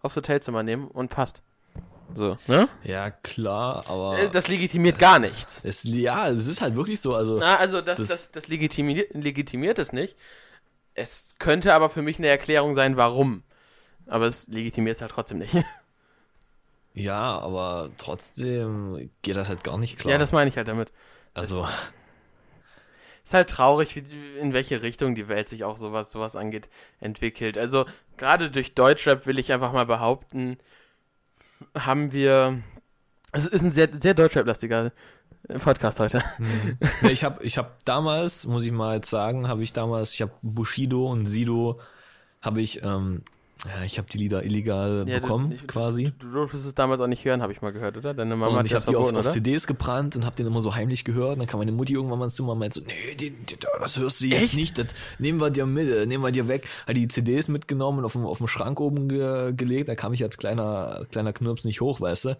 [0.00, 1.42] aufs Hotelzimmer nehmen und passt.
[2.14, 2.68] So, ne?
[2.82, 5.64] ja, klar, aber Äh, Das legitimiert gar nichts.
[5.64, 9.14] es, ja, es ist halt wirklich so, also Na, also das, das- das, das, legitimiert,
[9.14, 10.16] legitimiert es nicht.
[10.94, 13.44] Es könnte aber für mich eine Erklärung sein, warum.
[14.06, 15.54] Aber es legitimiert es halt trotzdem nicht.
[16.94, 20.12] ja, aber trotzdem geht das halt gar nicht klar.
[20.12, 20.92] Ja, das meine ich halt damit.
[21.34, 21.66] also
[23.24, 26.68] Ist halt traurig, wie, in welche Richtung die Welt sich auch sowas, sowas angeht,
[27.00, 27.56] entwickelt.
[27.56, 30.58] Also, gerade durch Deutschrap will ich einfach mal behaupten,
[31.76, 32.62] haben wir.
[33.32, 34.92] Es ist ein sehr, sehr Deutschrap-lastiger
[35.48, 36.22] äh, Podcast heute.
[36.36, 36.78] Hm.
[37.10, 40.32] Ich habe ich hab damals, muss ich mal jetzt sagen, habe ich damals, ich habe
[40.42, 41.80] Bushido und Sido,
[42.40, 43.24] habe ich, ähm,
[43.64, 46.12] ja, ich habe die Lieder illegal Ja, du- bekommen, ich- quasi.
[46.18, 48.12] Du durftest es damals auch nicht hören, habe ich mal gehört, oder?
[48.12, 49.28] Deine Mama Und hat ich habe die auf, auf?
[49.28, 51.34] CDs gebrannt und habe den immer so heimlich gehört.
[51.34, 53.32] Und dann kam meine Mutti irgendwann mal ins Zimmer und meinte so, nee,
[53.80, 54.54] das hörst du jetzt Echt?
[54.54, 54.86] nicht, das
[55.20, 56.66] nehmen wir dir mit, äh, nehmen wir dir weg.
[56.88, 59.88] Hat die CDs mitgenommen und auf dem, auf dem Schrank oben ge, gelegt.
[59.88, 62.38] Da kam ich als kleiner, kleiner Knirps nicht hoch, weißt du.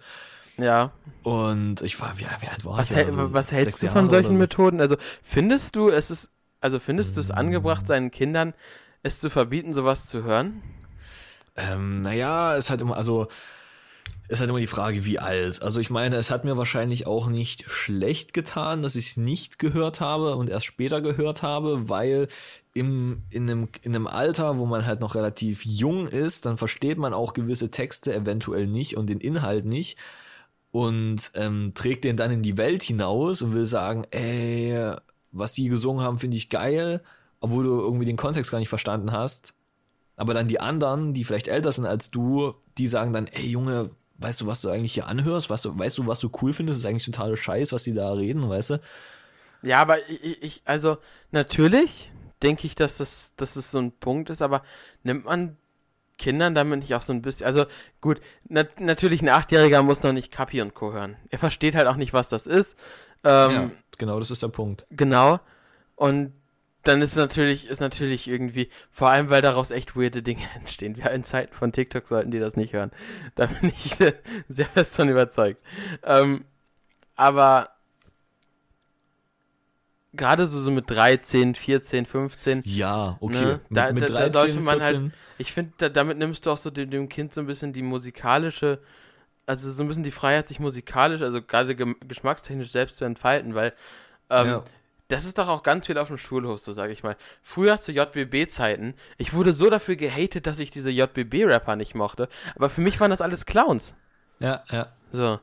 [0.58, 0.90] Ja.
[1.22, 2.96] Und ich war, wie, wie alt war Was, ich?
[2.96, 4.40] hält- Ja, so was hältst du Jahre von solchen oder so.
[4.40, 4.80] Methoden?
[4.80, 6.30] Also, findest du, es ist.
[6.60, 8.54] Also, findest du es angebracht, seinen Kindern
[9.02, 10.62] es zu verbieten, sowas zu hören?
[11.56, 13.28] Ähm, naja, es hat immer, also,
[14.28, 15.62] es hat immer die Frage, wie alt.
[15.62, 19.58] Also ich meine, es hat mir wahrscheinlich auch nicht schlecht getan, dass ich es nicht
[19.58, 22.28] gehört habe und erst später gehört habe, weil
[22.72, 26.96] im, in, einem, in einem Alter, wo man halt noch relativ jung ist, dann versteht
[26.96, 29.98] man auch gewisse Texte eventuell nicht und den Inhalt nicht
[30.70, 34.94] und ähm, trägt den dann in die Welt hinaus und will sagen, ey,
[35.30, 37.02] was die gesungen haben, finde ich geil,
[37.40, 39.52] obwohl du irgendwie den Kontext gar nicht verstanden hast.
[40.22, 43.90] Aber dann die anderen, die vielleicht älter sind als du, die sagen dann, ey Junge,
[44.18, 45.50] weißt du, was du eigentlich hier anhörst?
[45.50, 46.76] Weißt du, weißt du, was du cool findest?
[46.76, 48.80] Das ist eigentlich totaler Scheiß, was die da reden, weißt du?
[49.62, 50.98] Ja, aber ich, ich also
[51.32, 54.62] natürlich denke ich, dass das, dass das so ein Punkt ist, aber
[55.02, 55.56] nimmt man
[56.18, 57.66] Kindern damit nicht auch so ein bisschen, also
[58.00, 60.92] gut, nat natürlich ein Achtjähriger muss noch nicht Kapi und Co.
[60.92, 61.16] hören.
[61.30, 62.78] Er versteht halt auch nicht, was das ist.
[63.24, 64.86] Ähm, ja, genau, das ist der Punkt.
[64.92, 65.40] Genau.
[65.96, 66.32] Und
[66.84, 70.96] dann ist natürlich, ist natürlich irgendwie, vor allem weil daraus echt weirde Dinge entstehen.
[70.96, 72.90] Wir in Zeiten von TikTok sollten die das nicht hören.
[73.34, 73.94] Da bin ich
[74.48, 75.60] sehr fest von überzeugt.
[76.02, 76.44] Ähm,
[77.16, 77.70] aber
[80.14, 82.60] gerade so, so mit 13, 14, 15.
[82.64, 83.34] Ja, okay.
[83.44, 83.60] Ne?
[83.70, 85.12] Da- mit, mit da- da 13, sollte man halt- 14.
[85.38, 87.82] Ich finde, da, damit nimmst du auch so dem, dem Kind so ein bisschen die
[87.82, 88.80] musikalische,
[89.46, 93.72] also so ein bisschen die Freiheit, sich musikalisch, also gerade geschmackstechnisch selbst zu entfalten, weil
[94.30, 94.64] ähm, ja.
[95.12, 97.16] Das ist doch auch ganz viel auf dem Schulhof, so sage ich mal.
[97.42, 102.70] Früher zu JBB-Zeiten, ich wurde so dafür gehatet, dass ich diese JBB-Rapper nicht mochte, aber
[102.70, 103.94] für mich waren das alles Clowns.
[104.40, 104.88] ja, ja.
[105.12, 105.38] So.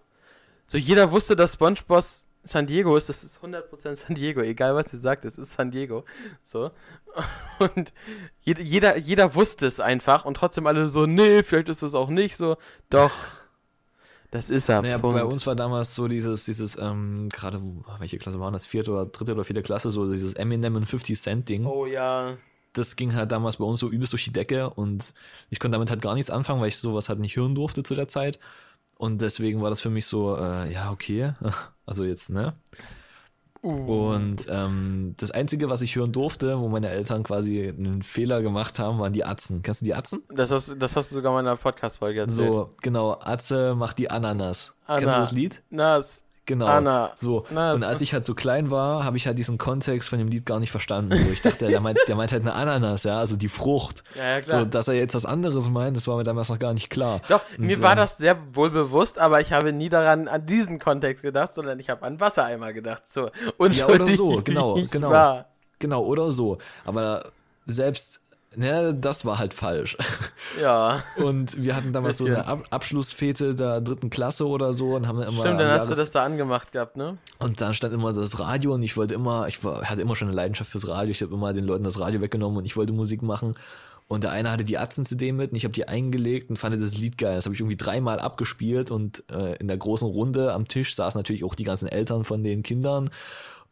[0.66, 2.04] So jeder wusste, dass SpongeBob
[2.44, 5.72] San Diego ist, das ist 100% San Diego, egal was ihr sagt, es ist San
[5.72, 6.06] Diego.
[6.44, 6.72] So.
[7.60, 7.94] Und
[8.42, 12.10] jeder, jeder, jeder wusste es einfach und trotzdem alle so, nee, vielleicht ist es auch
[12.10, 12.58] nicht so.
[12.90, 13.12] Doch.
[14.32, 14.82] Das ist er.
[14.82, 17.60] Naja, bei uns war damals so dieses, dieses, ähm, gerade,
[17.98, 18.68] welche Klasse waren das?
[18.68, 21.66] Vierte oder dritte oder vierte Klasse, so dieses Eminem und 50 Cent Ding.
[21.66, 22.38] Oh ja.
[22.74, 25.16] Das ging halt damals bei uns so übelst durch die Decke und
[25.50, 27.96] ich konnte damit halt gar nichts anfangen, weil ich sowas halt nicht hören durfte zu
[27.96, 28.40] der Zeit.
[28.98, 31.34] Und deswegen war das für mich so, äh, ja, okay.
[31.86, 32.54] Also jetzt, ne?
[33.62, 34.14] Uh.
[34.14, 38.80] Und ähm, das Einzige, was ich hören durfte, wo meine Eltern quasi einen Fehler gemacht
[38.80, 39.62] haben, waren die Atzen.
[39.62, 40.24] Kennst du die Atzen?
[40.30, 42.54] Das hast, das hast du sogar mal in einer Podcast-Folge erzählt.
[42.54, 44.74] So, genau, Atze macht die Ananas.
[44.86, 45.00] Anna.
[45.00, 45.62] Kennst du das Lied?
[45.70, 46.24] Nas.
[46.50, 46.66] Genau.
[46.66, 47.12] Anna.
[47.14, 47.46] So.
[47.52, 50.30] Na, und als ich halt so klein war, habe ich halt diesen Kontext von dem
[50.30, 51.16] Lied gar nicht verstanden.
[51.16, 54.04] So, ich dachte, der meint, der meint halt eine Ananas, ja, also die Frucht.
[54.16, 54.64] Ja, ja, klar.
[54.64, 57.22] So, dass er jetzt was anderes meint, das war mir damals noch gar nicht klar.
[57.30, 60.48] Doch, Und, mir war ähm, das sehr wohl bewusst, aber ich habe nie daran an
[60.48, 63.04] diesen Kontext gedacht, sondern ich habe an Wassereimer gedacht.
[63.06, 63.30] So.
[63.70, 65.12] Ja, oder so, genau, genau.
[65.12, 65.46] war.
[65.78, 66.58] Genau, oder so.
[66.84, 67.26] Aber
[67.68, 68.22] selbst,
[68.60, 69.98] ne, das war halt falsch.
[70.60, 71.04] Ja.
[71.16, 75.22] Und wir hatten damals so eine Ab Abschlussfete der dritten Klasse oder so und haben
[75.22, 75.44] immer.
[75.44, 77.18] Stimmt, dann hast du das da angemacht gehabt, ne?
[77.38, 80.28] Und da stand immer das Radio und ich wollte immer, ich war, hatte immer schon
[80.28, 81.12] eine Leidenschaft fürs Radio.
[81.12, 83.56] Ich habe immer den Leuten das Radio weggenommen und ich wollte Musik machen.
[84.08, 86.98] Und der eine hatte die Atzen-CD mit und ich habe die eingelegt und fand das
[86.98, 87.36] Lied geil.
[87.36, 91.18] Das habe ich irgendwie dreimal abgespielt und äh, in der großen Runde am Tisch saßen
[91.18, 93.12] natürlich auch die ganzen Eltern von den Kindern.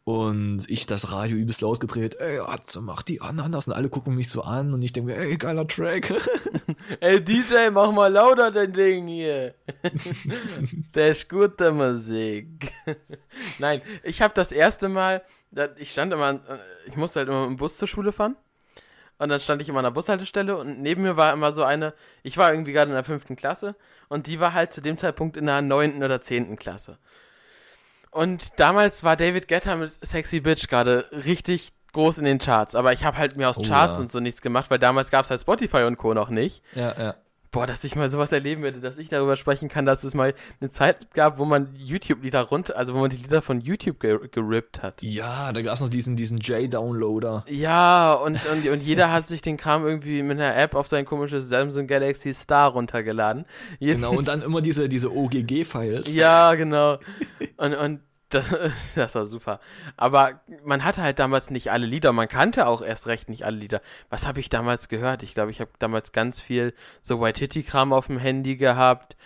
[0.08, 3.66] Und ich das Radio übelst laut gedreht, ey, Atze, mach die Ananas.
[3.66, 6.14] Und alle gucken mich so an und ich denke mir, ey, geiler Track.
[7.00, 9.54] Ey, DJ, mach mal lauter dein Ding hier.
[10.94, 12.72] Der ist gute Musik.
[13.58, 15.22] Nein, ich habe das erste Mal,
[15.76, 16.40] ich stand immer, an-
[16.86, 18.34] ich musste halt immer im Bus zur Schule fahren.
[19.18, 21.92] Und dann stand ich immer an der Bushaltestelle und neben mir war immer so eine,
[22.22, 23.76] ich war irgendwie gerade in der fünften Klasse
[24.08, 26.96] und die war halt zu dem Zeitpunkt in der neunten oder zehnten Klasse.
[28.10, 32.92] Und damals war David Guetta mit Sexy Bitch gerade richtig groß in den Charts, aber
[32.92, 34.00] ich habe halt mir aus Oh, Charts ja.
[34.00, 36.14] und so nichts gemacht, weil damals gab es halt Spotify und Co.
[36.14, 36.62] noch nicht.
[36.74, 37.14] ja, ja.
[37.50, 40.34] Boah, dass ich mal sowas erleben werde, dass ich darüber sprechen kann, dass es mal
[40.60, 44.18] eine Zeit gab, wo man YouTube-Lieder runter, also wo man die Lieder von YouTube ge
[44.30, 45.02] gerippt hat.
[45.02, 47.44] Ja, da gab's noch diesen, diesen J-Downloader.
[47.48, 51.04] Ja, und, und, und jeder hat sich den Kram irgendwie mit einer App auf sein
[51.04, 53.46] komisches Samsung Galaxy Star runtergeladen.
[53.80, 56.12] Genau, und dann immer diese, diese OGG-Files.
[56.12, 56.98] Ja, genau.
[57.56, 58.44] Und, und das,
[58.94, 59.60] das war super.
[59.96, 62.12] Aber man hatte halt damals nicht alle Lieder.
[62.12, 63.80] Man kannte auch erst recht nicht alle Lieder.
[64.10, 65.22] Was habe ich damals gehört?
[65.22, 69.16] Ich glaube, ich habe damals ganz viel so White-Hitty-Kram auf dem Handy gehabt.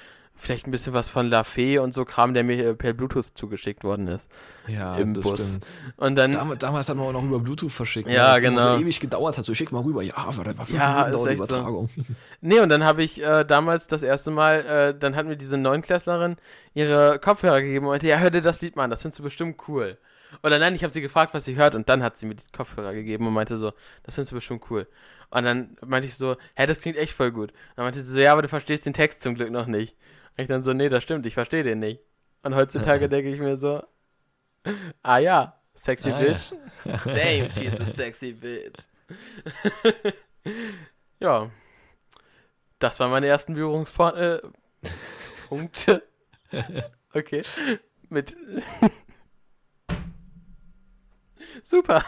[0.42, 3.26] Vielleicht ein bisschen was von La Fee und so Kram, der mir äh, per Bluetooth
[3.36, 4.28] zugeschickt worden ist.
[4.66, 5.40] Ja, Im das Bus.
[5.40, 5.66] stimmt.
[5.98, 6.32] Und dann.
[6.32, 8.08] Damals, damals hat man auch noch über Bluetooth verschickt.
[8.08, 8.14] ne?
[8.14, 8.76] Ja, das immer genau.
[8.76, 9.44] so ewig gedauert hat.
[9.44, 10.02] So, schick mal rüber.
[10.02, 11.44] Ja, war, fünf Ja, Minuten ist dauert die echt so.
[11.44, 11.88] Übertragung.
[12.40, 15.56] Nee, und dann habe ich äh, damals das erste Mal, äh, dann hat mir diese
[15.56, 16.36] Neunklässlerin
[16.74, 19.22] ihre Kopfhörer gegeben und meinte, ja, hör dir das Lied mal an, das findest du
[19.22, 19.96] bestimmt cool.
[20.42, 22.42] Oder nein, ich habe sie gefragt, was sie hört und dann hat sie mir die
[22.56, 23.72] Kopfhörer gegeben und meinte so,
[24.02, 24.88] das findest du bestimmt cool.
[25.30, 27.52] Und dann meinte ich so, hä, das klingt echt voll gut.
[27.52, 29.94] Und dann meinte sie so, ja, aber du verstehst den Text zum Glück noch nicht.
[30.36, 32.00] Und ich dann so, nee, das stimmt, ich verstehe den nicht.
[32.42, 33.82] Und heutzutage denke ich mir so,
[35.02, 36.32] ah ja, sexy Ah, ja.
[36.32, 36.52] bitch.
[37.04, 38.84] Damn, she's a sexy bitch.
[41.20, 41.50] ja.
[42.78, 44.42] Das waren meine ersten Berührungspunkte.
[44.42, 44.88] Äh,
[45.48, 46.02] Punkte.
[47.12, 47.42] Okay.
[48.08, 48.34] Mit.
[51.62, 52.04] Super.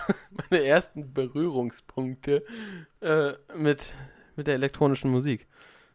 [0.51, 2.45] Meine ersten Berührungspunkte
[3.01, 3.95] äh, mit,
[4.37, 5.47] mit der elektronischen Musik.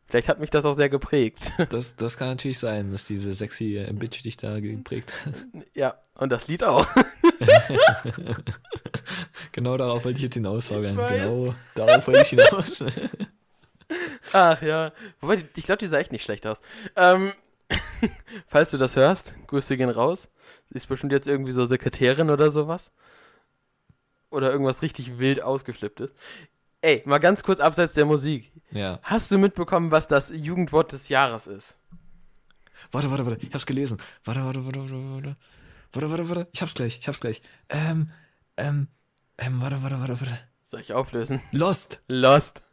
[0.10, 1.54] Vielleicht hat mich das auch sehr geprägt.
[1.70, 5.34] Das, das kann natürlich sein, dass diese sexy äh, Bitch dich da geprägt hat.
[5.76, 6.88] ja, und das Lied auch.
[9.52, 10.96] genau darauf wollte ich jetzt hinaus, Fabian.
[10.96, 12.84] Genau darauf wollte ich hinaus.
[14.34, 14.94] Ach ja.
[15.22, 16.62] Wobei, ich glaube, die sah echt nicht schlecht aus.
[16.96, 17.32] Ähm,
[18.48, 20.30] falls du das hörst, Grüße gehen raus.
[20.70, 22.92] Sie ist bestimmt jetzt irgendwie so Sekretärin oder sowas.
[24.32, 26.16] Oder irgendwas richtig wild ausgeflipptes.
[26.82, 28.52] Ey, mal ganz kurz abseits der Musik.
[28.72, 29.00] ja.
[29.04, 31.78] Hast du mitbekommen, was das Jugendwort des Jahres ist?
[32.92, 33.46] Warte, warte, warte.
[33.46, 33.98] Ich hab's gelesen.
[34.24, 35.36] Warte, warte, warte, warte, warte.
[35.92, 36.48] Warte, warte, warte.
[36.54, 37.42] Ich hab's gleich, ich hab's gleich.
[37.70, 38.12] Ähm,
[38.58, 38.88] ähm,
[39.38, 40.40] ähm, warte, warte, warte, warte.
[40.64, 41.42] Soll ich auflösen?
[41.52, 42.02] Lost.
[42.08, 42.64] Lost.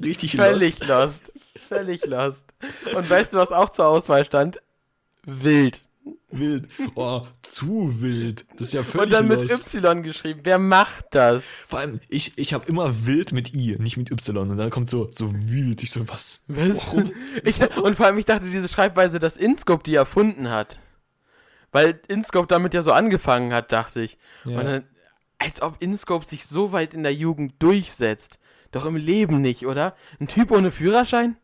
[0.00, 0.88] Richtig Völlig lost.
[0.88, 1.32] lost.
[1.68, 2.46] Völlig lost.
[2.94, 4.60] Und weißt du, was auch zur Auswahl stand?
[5.24, 5.82] Wild.
[6.30, 6.68] Wild.
[6.94, 8.46] Oh, zu wild.
[8.52, 9.74] Das ist ja völlig Und dann mit lost.
[9.74, 10.40] Y geschrieben.
[10.44, 11.44] Wer macht das?
[11.44, 14.50] Vor allem, ich, ich habe immer wild mit I, nicht mit Y.
[14.50, 15.82] Und dann kommt so, so wild.
[15.82, 16.42] Ich so, was?
[16.46, 16.86] Was?
[16.86, 17.12] Warum?
[17.44, 20.78] Ich, und vor allem, ich dachte, diese Schreibweise, dass Inscope die erfunden hat.
[21.72, 24.18] Weil Inscope damit ja so angefangen hat, dachte ich.
[24.44, 24.58] Ja.
[24.58, 24.84] Und dann,
[25.38, 28.38] als ob Inscope sich so weit in der Jugend durchsetzt.
[28.72, 29.96] Doch im Leben nicht, oder?
[30.20, 31.36] Ein Typ ohne Führerschein?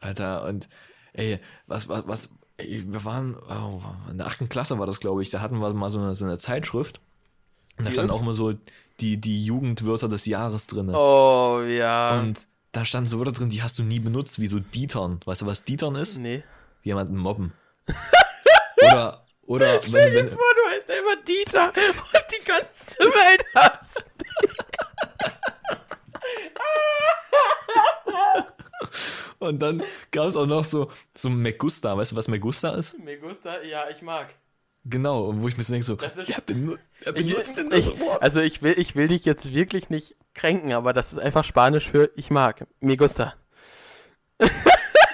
[0.00, 0.68] Alter, und
[1.12, 5.30] ey, was, was, was, wir waren, oh, in der achten Klasse war das, glaube ich,
[5.30, 7.00] da hatten wir mal so eine, so eine Zeitschrift.
[7.78, 8.18] Und da Die stand uns?
[8.18, 8.54] auch immer so
[9.00, 10.90] die, die Jugendwörter des Jahres drin.
[10.94, 12.18] Oh, ja.
[12.18, 15.20] Und da standen so Wörter drin, die hast du nie benutzt, wie so Dietern.
[15.24, 16.18] Weißt du, was Dietern ist?
[16.18, 16.42] nee.
[16.84, 17.52] Jemanden mobben.
[18.76, 24.04] oder, oder wenn, wenn, Boah, du heißt immer Dieter und die ganze Welt hasst.
[29.42, 31.96] Und dann gab es auch noch so, so Megusta.
[31.96, 32.98] Weißt du, was Megusta ist?
[32.98, 34.34] Me gusta, ja, ich mag.
[34.84, 37.86] Genau, wo ich mir so denke, so, ist- wer, benu wer Ich, benutzt denn das
[38.00, 38.20] Wort?
[38.20, 41.88] also ich will, ich will dich jetzt wirklich nicht kränken, aber das ist einfach Spanisch
[41.90, 42.66] für ich mag.
[42.80, 43.34] Me gusta.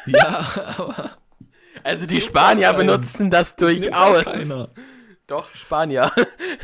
[0.06, 1.18] ja, aber
[1.84, 2.86] Also die Spanier keinen.
[2.86, 4.24] benutzen das durchaus.
[4.24, 4.70] keiner.
[5.26, 6.10] Doch, Spanier.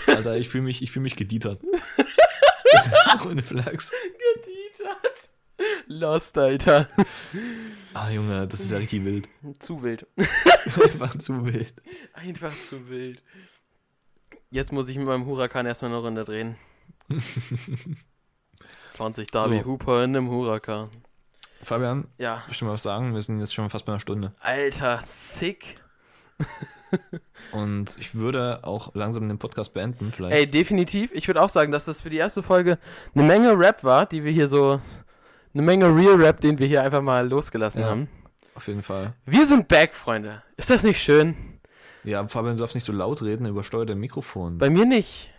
[0.07, 1.61] Alter, ich fühle mich, ich fühl mich gedietert.
[3.27, 3.93] Ohne Flachs.
[4.37, 5.31] Gedietert.
[5.87, 6.89] Lost, Alter.
[7.93, 9.29] Ah, Junge, das ist ja richtig wild.
[9.59, 10.07] Zu wild.
[10.83, 11.75] Einfach zu wild.
[12.13, 13.23] Einfach zu wild.
[14.51, 16.57] Jetzt muss ich mit meinem Huracan erstmal eine Runde drehen.
[18.95, 19.65] 20 Darby So.
[19.67, 20.91] Hooper in einem Huracan.
[21.63, 22.43] Fabian, Ja.
[22.51, 24.35] ich mal was sagen, wir sind jetzt schon fast bei einer Stunde.
[24.41, 25.77] Alter, sick.
[27.53, 30.35] Und ich würde auch langsam den Podcast beenden, vielleicht.
[30.35, 31.11] Ey, definitiv.
[31.13, 32.79] Ich würde auch sagen, dass das für die erste Folge
[33.15, 34.81] eine Menge Rap war, die wir hier so.
[35.55, 37.89] Eine Menge Real Rap, den wir hier einfach mal losgelassen Ja.
[37.89, 38.09] haben.
[38.57, 39.15] Auf jeden Fall.
[39.25, 40.43] Wir sind back, Freunde.
[40.57, 41.37] Ist das nicht schön?
[42.03, 44.59] Ja, Fabian, du darfst nicht so laut reden, übersteuert dein Mikrofon.
[44.59, 45.31] Bei mir nicht.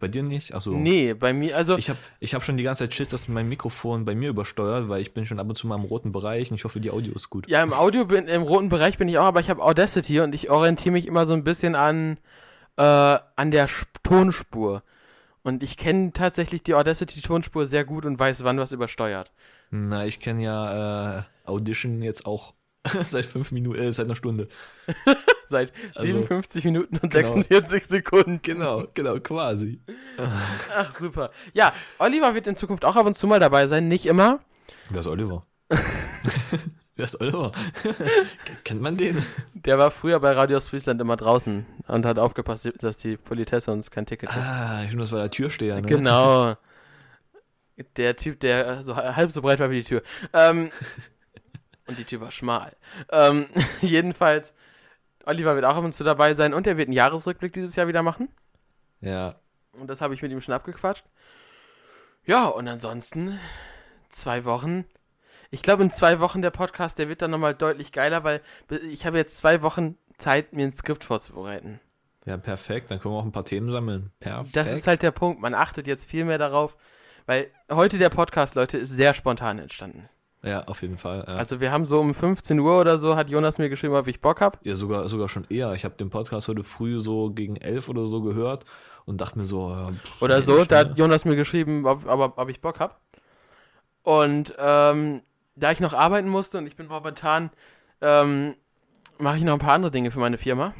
[0.00, 0.54] bei dir nicht?
[0.54, 0.70] Achso.
[0.70, 1.76] Nee, bei mir, also.
[1.76, 4.88] Ich habe ich hab schon die ganze Zeit Schiss, dass mein Mikrofon bei mir übersteuert,
[4.88, 6.90] weil ich bin schon ab und zu mal im roten Bereich und ich hoffe, die
[6.90, 7.46] Audio ist gut.
[7.48, 10.34] Ja, im Audio bin, im roten Bereich bin ich auch, aber ich habe Audacity und
[10.34, 12.16] ich orientiere mich immer so ein bisschen an,
[12.78, 14.82] äh, an der Sp Tonspur.
[15.42, 19.32] Und ich kenne tatsächlich die Audacity-Tonspur sehr gut und weiß, wann was übersteuert.
[19.70, 22.54] Na, ich kenne ja äh, Audition jetzt auch
[23.02, 24.48] seit fünf Minuten, äh, seit einer Stunde.
[25.46, 27.26] Seit Also, 57 Minuten und genau.
[27.26, 28.40] 46 Sekunden.
[28.42, 29.82] Genau, genau, quasi.
[30.74, 31.30] Ach, super.
[31.52, 34.40] Ja, Oliver wird in Zukunft auch ab und zu mal dabei sein, nicht immer.
[34.88, 35.46] Wer ist Oliver?
[37.02, 37.50] Wer ist Oliver?
[38.62, 39.20] Kennt man den?
[39.54, 43.90] Der war früher bei Radios Friesland immer draußen und hat aufgepasst, dass die Politesse uns
[43.90, 44.40] kein Ticket gibt.
[44.40, 45.82] Ah, ich finde, das war der Türsteher, ne?
[45.82, 46.54] Genau.
[47.96, 50.04] Der Typ, der so halb so breit war wie die Tür.
[50.32, 50.70] Ähm,
[51.88, 52.76] und die Tür war schmal.
[53.10, 53.48] Ähm,
[53.80, 54.54] jedenfalls,
[55.26, 57.88] Oliver wird auch ab und zu dabei sein und er wird einen Jahresrückblick dieses Jahr
[57.88, 58.28] wieder machen.
[59.00, 59.40] Ja,
[59.72, 61.04] Und das habe ich mit ihm schon abgequatscht.
[62.26, 63.40] Ja, und ansonsten
[64.08, 64.84] zwei Wochen.
[65.54, 68.40] Ich glaube, in zwei Wochen der Podcast, der wird dann nochmal deutlich geiler, weil
[68.90, 71.78] ich habe jetzt zwei Wochen Zeit, mir ein Skript vorzubereiten.
[72.24, 72.90] ja, perfekt.
[72.90, 74.12] Dann können wir auch ein paar Themen sammeln.
[74.18, 74.56] Perfekt.
[74.56, 75.42] Das ist halt der Punkt.
[75.42, 76.74] Man achtet jetzt viel mehr darauf,
[77.26, 80.08] weil heute der Podcast, Leute, ist sehr spontan entstanden.
[80.42, 81.24] Ja, auf jeden Fall.
[81.28, 81.34] Ja.
[81.34, 84.22] Also wir haben so um 15 Uhr oder so, hat Jonas mir geschrieben, ob ich
[84.22, 84.58] Bock habe.
[84.62, 85.74] ja, sogar, sogar schon eher.
[85.74, 88.64] Ich habe den Podcast heute früh so gegen elf oder so gehört
[89.04, 92.38] und dachte mir so, ja, pff, Oder so, da hat Jonas mir geschrieben, ob, ob,
[92.38, 92.94] ob ich Bock habe.
[94.02, 95.20] Und ähm,
[95.54, 97.50] da ich noch arbeiten musste und ich bin momentan,
[98.00, 98.54] ähm,
[99.18, 100.74] mache ich noch ein paar andere Dinge für meine Firma.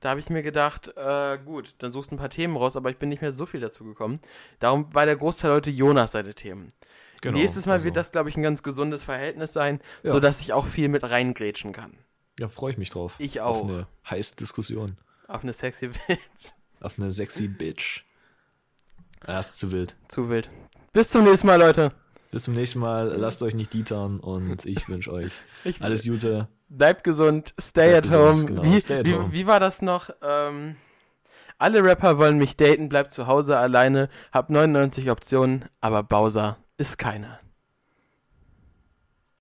[0.00, 2.90] Da habe ich mir gedacht, äh, gut, dann suchst du ein paar Themen raus, aber
[2.90, 4.20] ich bin nicht mehr so viel dazu gekommen.
[4.60, 6.68] Darum war der Großteil heute Jonas seine Themen.
[7.22, 10.12] Genau, Nächstes Mal also, wird das, glaube ich, ein ganz gesundes Verhältnis sein, Ja.
[10.12, 11.98] sodass ich auch viel mit reingrätschen kann.
[12.38, 13.16] Ja, freue ich mich drauf.
[13.18, 13.68] Ich Auf auch.
[13.68, 14.98] eine heiße Diskussion.
[15.26, 16.52] Auf eine sexy Bitch.
[16.80, 18.04] Auf eine sexy Bitch.
[19.26, 19.96] Ja, ist zu wild.
[20.08, 20.50] Zu wild.
[20.92, 21.90] Bis zum nächsten Mal, Leute.
[22.30, 23.14] Bis zum nächsten Mal.
[23.16, 25.32] Lasst euch nicht dietern und ich wünsche euch
[25.64, 26.48] Ich, alles Gute.
[26.68, 28.44] Bleibt gesund, stay Bleibt at gesund, home.
[28.46, 29.32] genau, wie, stay at wie, home.
[29.32, 30.10] wie war das noch?
[30.22, 30.76] Ähm,
[31.58, 36.98] alle Rapper wollen mich daten, bleibt zu Hause alleine, hab 99 Optionen, aber Bowser ist
[36.98, 37.38] keine.